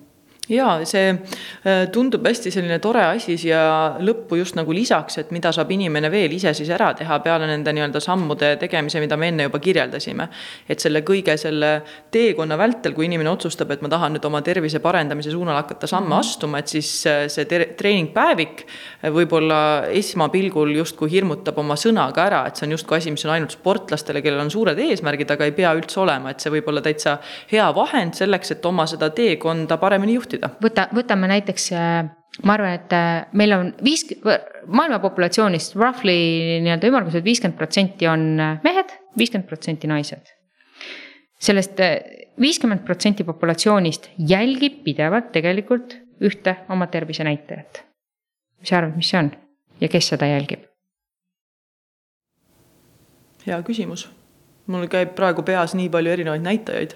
[0.51, 3.63] ja see äh, tundub hästi selline tore asi siia
[4.03, 7.73] lõppu just nagu lisaks, et mida saab inimene veel ise siis ära teha peale nende
[7.77, 10.29] nii-öelda sammude tegemise, mida me enne juba kirjeldasime.
[10.69, 11.71] et selle kõige selle
[12.11, 16.11] teekonna vältel, kui inimene otsustab, et ma tahan nüüd oma tervise parendamise suunal hakata samme
[16.11, 16.19] mhm.
[16.19, 19.61] astuma, et siis äh, see treeningpäevik äh, võib-olla
[19.97, 24.23] esmapilgul justkui hirmutab oma sõnaga ära, et see on justkui asi, mis on ainult sportlastele,
[24.25, 27.19] kellel on suured eesmärgid, aga ei pea üldse olema, et see võib olla täitsa
[27.53, 30.51] hea vahend selleks, et oma seda teekonda paremini juhtida juhtida.
[30.63, 32.11] võta, võtame näiteks, äh,
[32.45, 34.07] ma arvan, et äh, meil on viis,
[34.67, 40.37] maailma populatsioonist roughly nii-öelda ümmarguselt viiskümmend protsenti on äh, mehed, viiskümmend protsenti naised.
[41.41, 41.79] sellest
[42.41, 47.85] viiskümmend protsenti populatsioonist jälgib pidevalt tegelikult ühte oma tervisenäitajat.
[48.61, 49.31] mis sa arvad, mis see on
[49.81, 50.67] ja kes seda jälgib?
[53.47, 54.09] hea küsimus.
[54.67, 56.95] mul käib praegu peas nii palju erinevaid näitajaid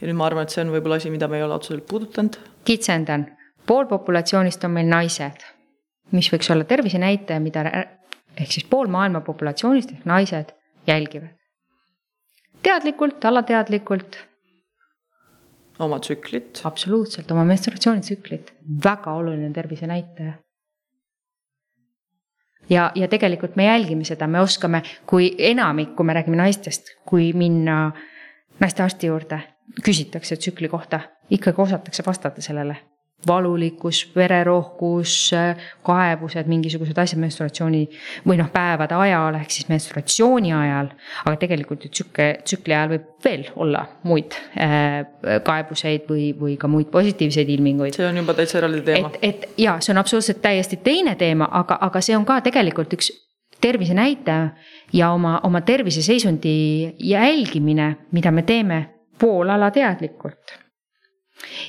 [0.00, 2.36] ja nüüd ma arvan, et see on võib-olla asi, mida me ei ole otseselt puudutanud.
[2.64, 3.26] Kitsendan,
[3.66, 5.44] pool populatsioonist on meil naised,
[6.12, 10.54] mis võiks olla tervisenäitaja, mida ehk siis pool maailma populatsioonist ehk naised
[10.86, 11.34] jälgivad.
[12.62, 14.18] teadlikult, alateadlikult.
[15.78, 16.60] oma tsüklit.
[16.64, 18.54] absoluutselt, oma menstruatsioonitsüklit,
[18.84, 20.32] väga oluline tervisenäitaja
[22.70, 27.32] ja, ja tegelikult me jälgime seda, me oskame, kui enamik, kui me räägime naistest, kui
[27.32, 27.92] minna
[28.60, 29.40] naistearsti juurde
[29.84, 31.00] küsitakse tsükli kohta,
[31.30, 32.76] ikkagi osatakse vastata sellele.
[33.26, 35.30] valulikkus, vererohkus,
[35.82, 37.78] kaebused, mingisugused asjad menstruatsiooni
[38.28, 40.90] või noh, päevade ajal ehk siis menstruatsiooni ajal.
[41.24, 45.06] aga tegelikult ju tsükli, tsükli ajal võib veel olla muid äh,
[45.46, 47.96] kaebuseid või, või ka muid positiivseid ilminguid.
[47.96, 49.12] see on juba täitsa eraldi teema.
[49.14, 52.92] et, et ja see on absoluutselt täiesti teine teema, aga, aga see on ka tegelikult
[52.98, 53.08] üks
[53.64, 54.48] tervisenäitaja
[54.92, 60.63] ja oma, oma terviseseisundi jälgimine, mida me teeme poolalateadlikult.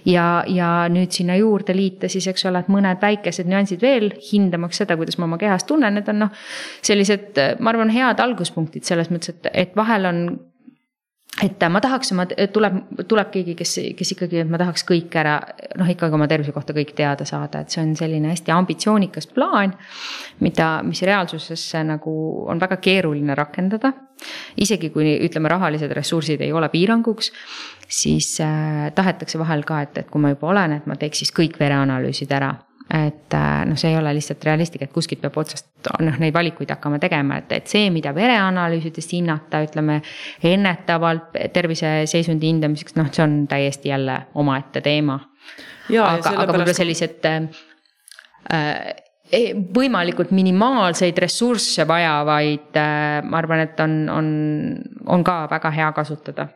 [0.05, 4.81] Ja, ja nüüd sinna juurde liita siis, eks ole, et mõned väikesed nüansid veel, hindamaks
[4.83, 6.43] seda, kuidas ma oma kehas tunnen, need on noh.
[6.85, 10.21] sellised, ma arvan, head alguspunktid selles mõttes, et, et vahel on
[11.43, 12.77] et ma tahaks, ma, tuleb,
[13.09, 15.35] tuleb keegi, kes, kes ikkagi, et ma tahaks kõik ära,
[15.79, 19.75] noh, ikkagi oma tervise kohta kõik teada saada, et see on selline hästi ambitsioonikas plaan.
[20.39, 22.13] mida, mis reaalsuses nagu
[22.47, 23.93] on väga keeruline rakendada.
[24.57, 27.31] isegi kui ütleme, rahalised ressursid ei ole piiranguks,
[27.87, 31.35] siis äh, tahetakse vahel ka, et, et kui ma juba olen, et ma teeks siis
[31.35, 32.55] kõik vereanalüüsid ära
[32.93, 36.69] et äh, noh, see ei ole lihtsalt realistlik, et kuskilt peab otsast noh, neid valikuid
[36.75, 40.01] hakkama tegema, et, et see, mida vereanalüüsidest hinnata, ütleme.
[40.45, 45.17] ennetavalt terviseseisundi hindamiseks, noh, see on täiesti jälle omaette teema.
[45.89, 47.49] aga, aga võib-olla sellised äh,
[48.53, 48.77] äh,
[49.75, 54.29] võimalikult minimaalseid ressursse vajavaid äh,, ma arvan, et on, on,
[55.09, 56.47] on ka väga hea kasutada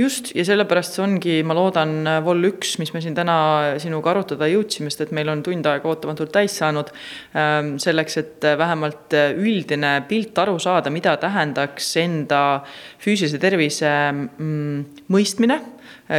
[0.00, 1.94] just, ja sellepärast see ongi, ma loodan,
[2.24, 3.36] vol üks, mis me siin täna
[3.82, 6.92] sinuga arutada jõudsime, sest et meil on tund aega ootamatult täis saanud.
[7.36, 12.42] Ähm, selleks, et vähemalt üldine pilt aru saada, mida tähendaks enda
[13.02, 15.60] füüsilise tervise mm, mõistmine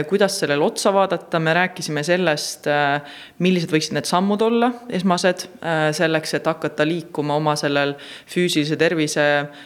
[0.08, 3.02] kuidas sellele otsa vaadata, me rääkisime sellest, äh,
[3.44, 7.98] millised võiksid need sammud olla, esmased, äh, selleks, et hakata liikuma oma sellel
[8.32, 9.26] füüsilise tervise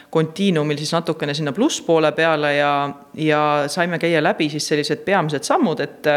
[0.10, 2.72] kontiinumil siis natukene sinna plusspoole peale ja,
[3.22, 6.10] ja saime käia läbi siis sellised peamised sammud, et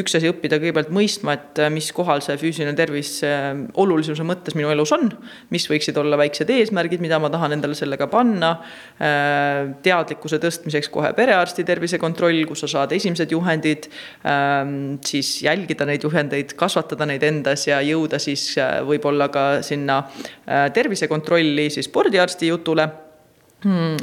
[0.00, 3.18] üks asi õppida kõigepealt mõistma, et mis kohal see füüsiline tervis
[3.76, 5.10] olulisuse mõttes minu elus on,
[5.52, 8.54] mis võiksid olla väiksed eesmärgid, mida ma tahan endale sellega panna,
[9.84, 13.90] teadlikkuse tõstmiseks kohe perearsti tervisekontroll, kus sa saad esimesed juhendid, juhendid,
[14.24, 20.02] ähm, siis jälgida neid juhendeid, kasvatada neid endas ja jõuda siis äh, võib-olla ka sinna
[20.06, 22.88] äh, tervisekontrolli siis spordiarsti jutule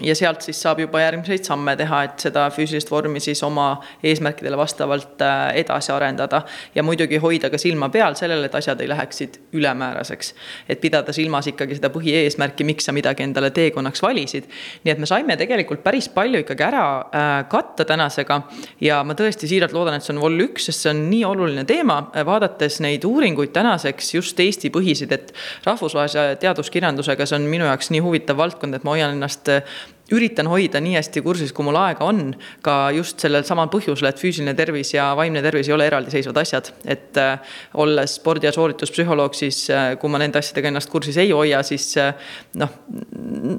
[0.04, 4.58] ja sealt siis saab juba järgmiseid samme teha, et seda füüsilist vormi siis oma eesmärkidele
[4.58, 6.42] vastavalt äh, edasi arendada.
[6.76, 10.34] ja muidugi hoida ka silma peal sellele, et asjad ei läheksid ülemääraseks.
[10.70, 14.48] et pidada silmas ikkagi seda põhieesmärki, miks sa midagi endale teekonnaks valisid.
[14.84, 18.42] nii et me saime tegelikult päris palju ikkagi ära äh, katta tänasega.
[18.82, 21.66] ja ma tõesti siiralt loodan, et see on vol üks, sest see on nii oluline
[21.68, 25.34] teema, vaadates neid uuringuid tänaseks just Eesti-põhiseid, et
[25.66, 29.64] rahvusvahelise teaduskirjandusega, see on minu jaoks nii huvitav valdkond, et ma hoian ennast et
[30.16, 32.34] üritan hoida nii hästi kursis, kui mul aega on.
[32.66, 36.72] ka just sellel samal põhjusel, et füüsiline tervis ja vaimne tervis ei ole eraldiseisvad asjad.
[36.86, 37.40] et äh,
[37.74, 41.98] olles spordi- ja soorituspsühholoog, siis äh, kui ma nende asjadega ennast kursis ei hoia, siis
[41.98, 42.14] äh,
[42.56, 42.70] noh,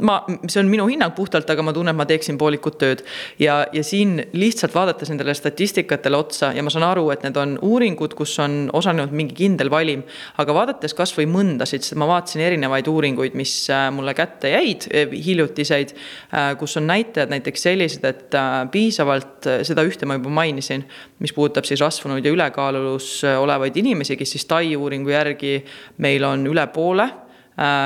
[0.00, 3.04] ma, see on minu hinnang puhtalt, aga ma tunnen, et ma teeksin poolikut tööd.
[3.38, 7.56] ja, ja siin lihtsalt vaadates nendele statistikatele otsa ja ma saan aru, et need on
[7.62, 10.04] uuringud, kus on osalenud mingi kindel valim.
[10.38, 13.54] aga vaadates kasvõi mõndasid, sest ma vaatasin erinevaid uuringuid, mis
[13.94, 15.94] mulle kätte jäid, hiljutiseid
[16.39, 20.84] Äh, kus on näitajad näiteks sellised, et äh, piisavalt, äh, seda ühte ma juba mainisin,
[21.18, 25.60] mis puudutab siis rasvunud ja ülekaalus olevaid inimesi, kes siis Tai uuringu järgi
[25.98, 27.10] meil on üle poole.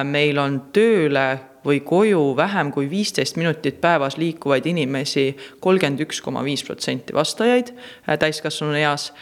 [0.04, 6.44] meil on tööle või koju vähem kui viisteist minutit päevas liikuvaid inimesi kolmkümmend üks koma
[6.44, 7.72] viis protsenti vastajaid
[8.20, 9.12] täiskasvanu eas.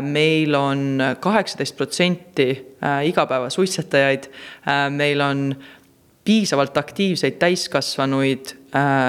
[0.00, 2.48] meil on kaheksateist protsenti
[3.04, 4.30] igapäevasuitsetajaid,
[4.90, 5.54] meil on
[6.24, 8.59] piisavalt aktiivseid täiskasvanuid Äh,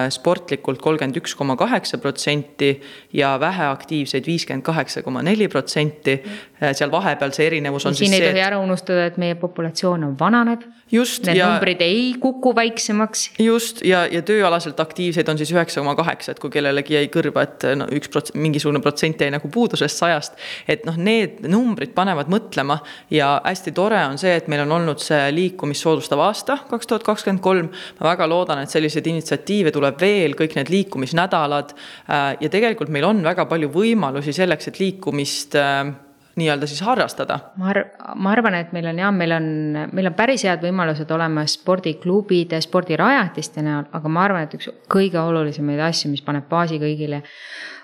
[0.10, 2.72] sportlikult kolmkümmend üks koma kaheksa protsenti
[3.14, 6.18] ja väheaktiivseid viiskümmend kaheksa koma neli protsenti.
[6.62, 7.96] Äh, seal vahepeal see erinevus on.
[7.98, 10.64] siin ei tohi ära unustada, et meie populatsioon on vananeb.
[10.92, 11.26] just.
[11.26, 13.32] Need ja, numbrid ei kuku väiksemaks.
[13.40, 17.46] just ja, ja tööalaselt aktiivseid on siis üheksa koma kaheksa, et kui kellelegi jäi kõrva,
[17.48, 20.38] et no üks prots-, mingisugune protsent jäi nagu puudusest sajast.
[20.68, 25.02] et noh, need numbrid panevad mõtlema ja hästi tore on see, et meil on olnud
[25.02, 27.72] see liikumist soodustav aasta kaks tuhat kakskümmend kolm.
[28.00, 31.74] ma väga loodan, et selliseid initsiatiive initsiatiive tuleb veel, kõik need liikumisnädalad.
[32.10, 35.92] Äh, ja tegelikult meil on väga palju võimalusi selleks, et liikumist äh,
[36.36, 37.40] nii-öelda siis harrastada.
[37.58, 39.48] ma arv-, ma arvan, et meil on jah, meil on,
[39.92, 45.20] meil on päris head võimalused olemas spordiklubide, spordirajatiste näol, aga ma arvan, et üks kõige
[45.20, 47.24] olulisemaid asju, mis paneb baasi kõigile,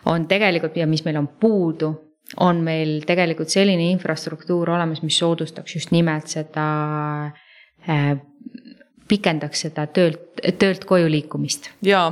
[0.08, 1.92] on tegelikult ja mis meil on puudu,
[2.44, 6.66] on meil tegelikult selline infrastruktuur olemas, mis soodustaks just nimelt seda
[7.88, 8.16] äh,
[9.08, 11.72] pikendaks seda töölt, töölt koju liikumist.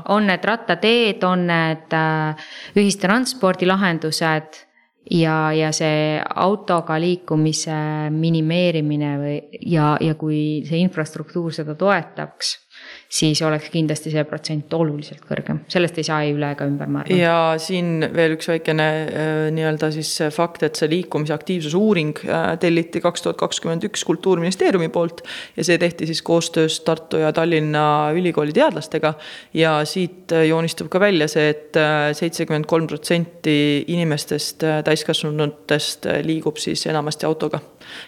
[0.09, 4.64] on need rattateed, on need äh, ühistranspordilahendused
[5.11, 7.75] ja, ja see autoga liikumise
[8.13, 9.37] minimeerimine või,
[9.69, 12.55] ja, ja kui see infrastruktuur seda toetaks
[13.15, 17.03] siis oleks kindlasti see protsent oluliselt kõrgem, sellest ei saa ei üle ega ümber, ma
[17.03, 17.19] arvan.
[17.19, 22.47] ja siin veel üks väikene äh, nii-öelda siis fakt, et see liikumise aktiivsuse uuring äh,
[22.61, 25.23] telliti kaks tuhat kakskümmend üks Kultuuriministeeriumi poolt.
[25.55, 27.85] ja see tehti siis koostöös Tartu ja Tallinna
[28.15, 29.13] ülikooli teadlastega.
[29.53, 36.85] ja siit joonistub ka välja see et, et seitsekümmend kolm protsenti inimestest, täiskasvanutest liigub siis
[36.91, 37.61] enamasti autoga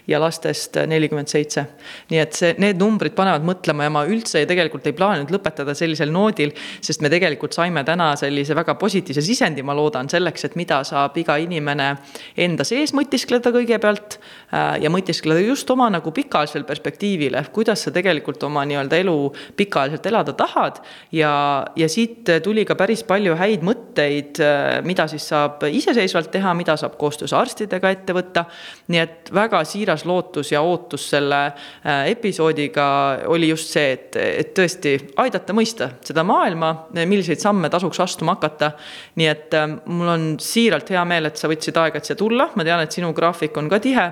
[0.07, 1.65] ja lastest nelikümmend seitse.
[2.09, 6.11] nii et see, need numbrid panevad mõtlema ja ma üldse tegelikult ei plaaninud lõpetada sellisel
[6.13, 10.81] noodil, sest me tegelikult saime täna sellise väga positiivse sisendi, ma loodan, selleks, et mida
[10.87, 11.89] saab iga inimene
[12.37, 17.93] enda sees mõtiskleda kõigepealt äh, ja mõtiskleda just oma nagu pikaajalisel perspektiivil, ehk kuidas sa
[17.95, 19.17] tegelikult oma nii-öelda elu
[19.59, 20.81] pikaajaliselt elada tahad.
[21.11, 26.53] ja, ja siit tuli ka päris palju häid mõtteid, äh, mida siis saab iseseisvalt teha,
[26.57, 28.45] mida saab koostöös arstidega ette võtta.
[28.87, 32.87] nii et väga siiras lootus ja ootus selle äh, episoodiga
[33.33, 38.71] oli just see, et, et tõesti aidata mõista seda maailma, milliseid samme tasuks astuma hakata.
[39.15, 42.51] nii et äh, mul on siiralt hea meel, et sa võtsid aega, et siia tulla,
[42.55, 44.07] ma tean, et sinu graafik on ka tihe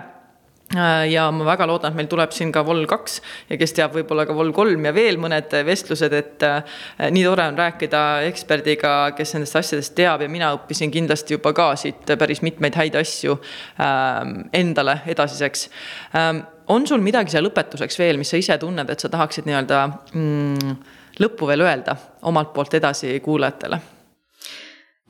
[0.73, 3.19] ja ma väga loodan, et meil tuleb siin ka Vol kaks
[3.51, 6.79] ja kes teab, võib-olla ka Vol kolm ja veel mõned vestlused, et äh,
[7.13, 8.01] nii tore on rääkida
[8.31, 12.97] eksperdiga, kes nendest asjadest teab ja mina õppisin kindlasti juba ka siit päris mitmeid häid
[12.97, 13.37] asju
[13.77, 15.69] ähm, endale edasiseks.
[16.17, 16.43] Ähm,
[16.73, 19.83] on sul midagi siia lõpetuseks veel, mis sa ise tunned, et sa tahaksid nii-öelda
[20.17, 20.75] mm,
[21.21, 21.93] lõppu veel öelda
[22.25, 23.79] omalt poolt edasi kuulajatele?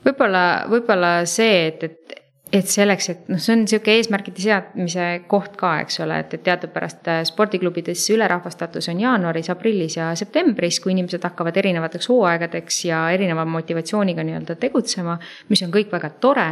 [0.06, 2.25] võib-olla, võib-olla see, et, et
[2.56, 6.44] et selleks, et noh, see on sihuke eesmärkide seadmise koht ka, eks ole, et, et
[6.46, 13.06] teadupärast äh, spordiklubides ülerahvastatus on jaanuaris, aprillis ja septembris, kui inimesed hakkavad erinevateks hooaegadeks ja
[13.16, 15.18] erineva motivatsiooniga nii-öelda tegutsema,
[15.50, 16.52] mis on kõik väga tore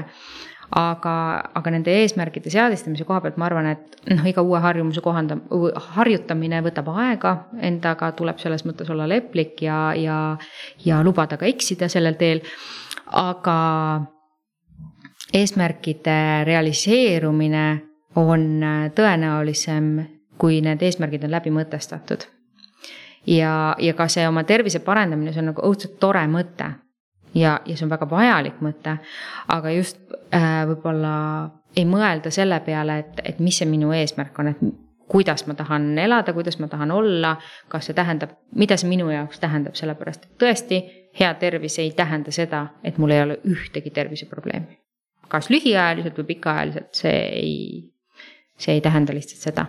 [0.73, 1.15] aga,
[1.59, 5.43] aga nende eesmärkide seadistamise koha pealt ma arvan, et noh, iga uue harjumuse kohandam-,
[5.95, 10.17] harjutamine võtab aega, endaga tuleb selles mõttes olla leplik ja, ja,
[10.85, 12.43] ja lubada ka eksida sellel teel.
[13.13, 13.57] aga
[15.33, 17.81] eesmärkide realiseerumine
[18.15, 18.61] on
[18.95, 19.89] tõenäolisem,
[20.37, 22.27] kui need eesmärgid on läbi mõtestatud.
[23.27, 26.69] ja, ja ka see oma tervise parendamine, see on nagu õudselt tore mõte.
[27.33, 28.97] ja, ja see on väga vajalik mõte,
[29.47, 29.97] aga just
[30.35, 31.13] äh, võib-olla
[31.75, 34.61] ei mõelda selle peale, et, et mis see minu eesmärk on, et
[35.07, 37.35] kuidas ma tahan elada, kuidas ma tahan olla,
[37.67, 40.79] kas see tähendab, mida see minu jaoks tähendab, sellepärast et tõesti,
[41.19, 44.82] hea tervis ei tähenda seda, et mul ei ole ühtegi terviseprobleemi.
[45.33, 47.55] Kas lühiajaliselt või pikaajaliselt, see ei,
[48.57, 49.67] see ei tähenda lihtsalt seda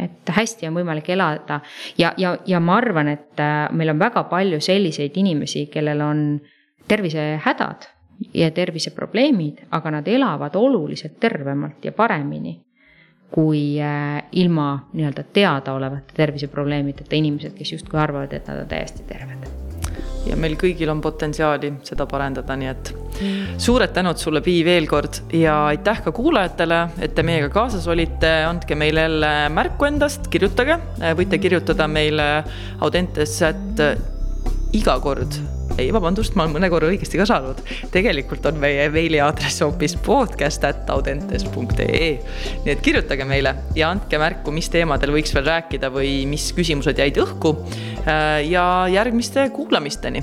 [0.00, 1.60] et hästi on võimalik elada
[2.00, 6.22] ja, ja, ja ma arvan, et äh, meil on väga palju selliseid inimesi, kellel on
[6.88, 7.88] tervisehädad
[8.34, 12.56] ja terviseprobleemid, aga nad elavad oluliselt tervemalt ja paremini
[13.32, 19.71] kui äh, ilma nii-öelda teadaolevate terviseprobleemideta inimesed, kes justkui arvavad, et nad on täiesti terved.
[20.26, 22.92] Ja meil kõigil on potentsiaali seda parendada, nii et
[23.62, 25.22] suured tänud sulle, Pii, veel kord.
[25.36, 30.78] Ja aitäh ka kuulajatele, et te meiega kaasas olite, andke meile jälle märku endast, kirjutage,
[31.18, 32.28] võite kirjutada meile
[32.82, 33.82] Audentes, et
[34.72, 37.58] iga kord ei, vabandust, ma olen mõne korra õigesti ka saanud.
[37.94, 42.10] tegelikult on meie meiliaadress hoopis podcast.audentes.ee.
[42.64, 46.96] nii et kirjutage meile ja andke märku, mis teemadel võiks veel rääkida või mis küsimused
[46.98, 47.50] jäid õhku.
[48.48, 50.20] ja järgmiste kuulamisteni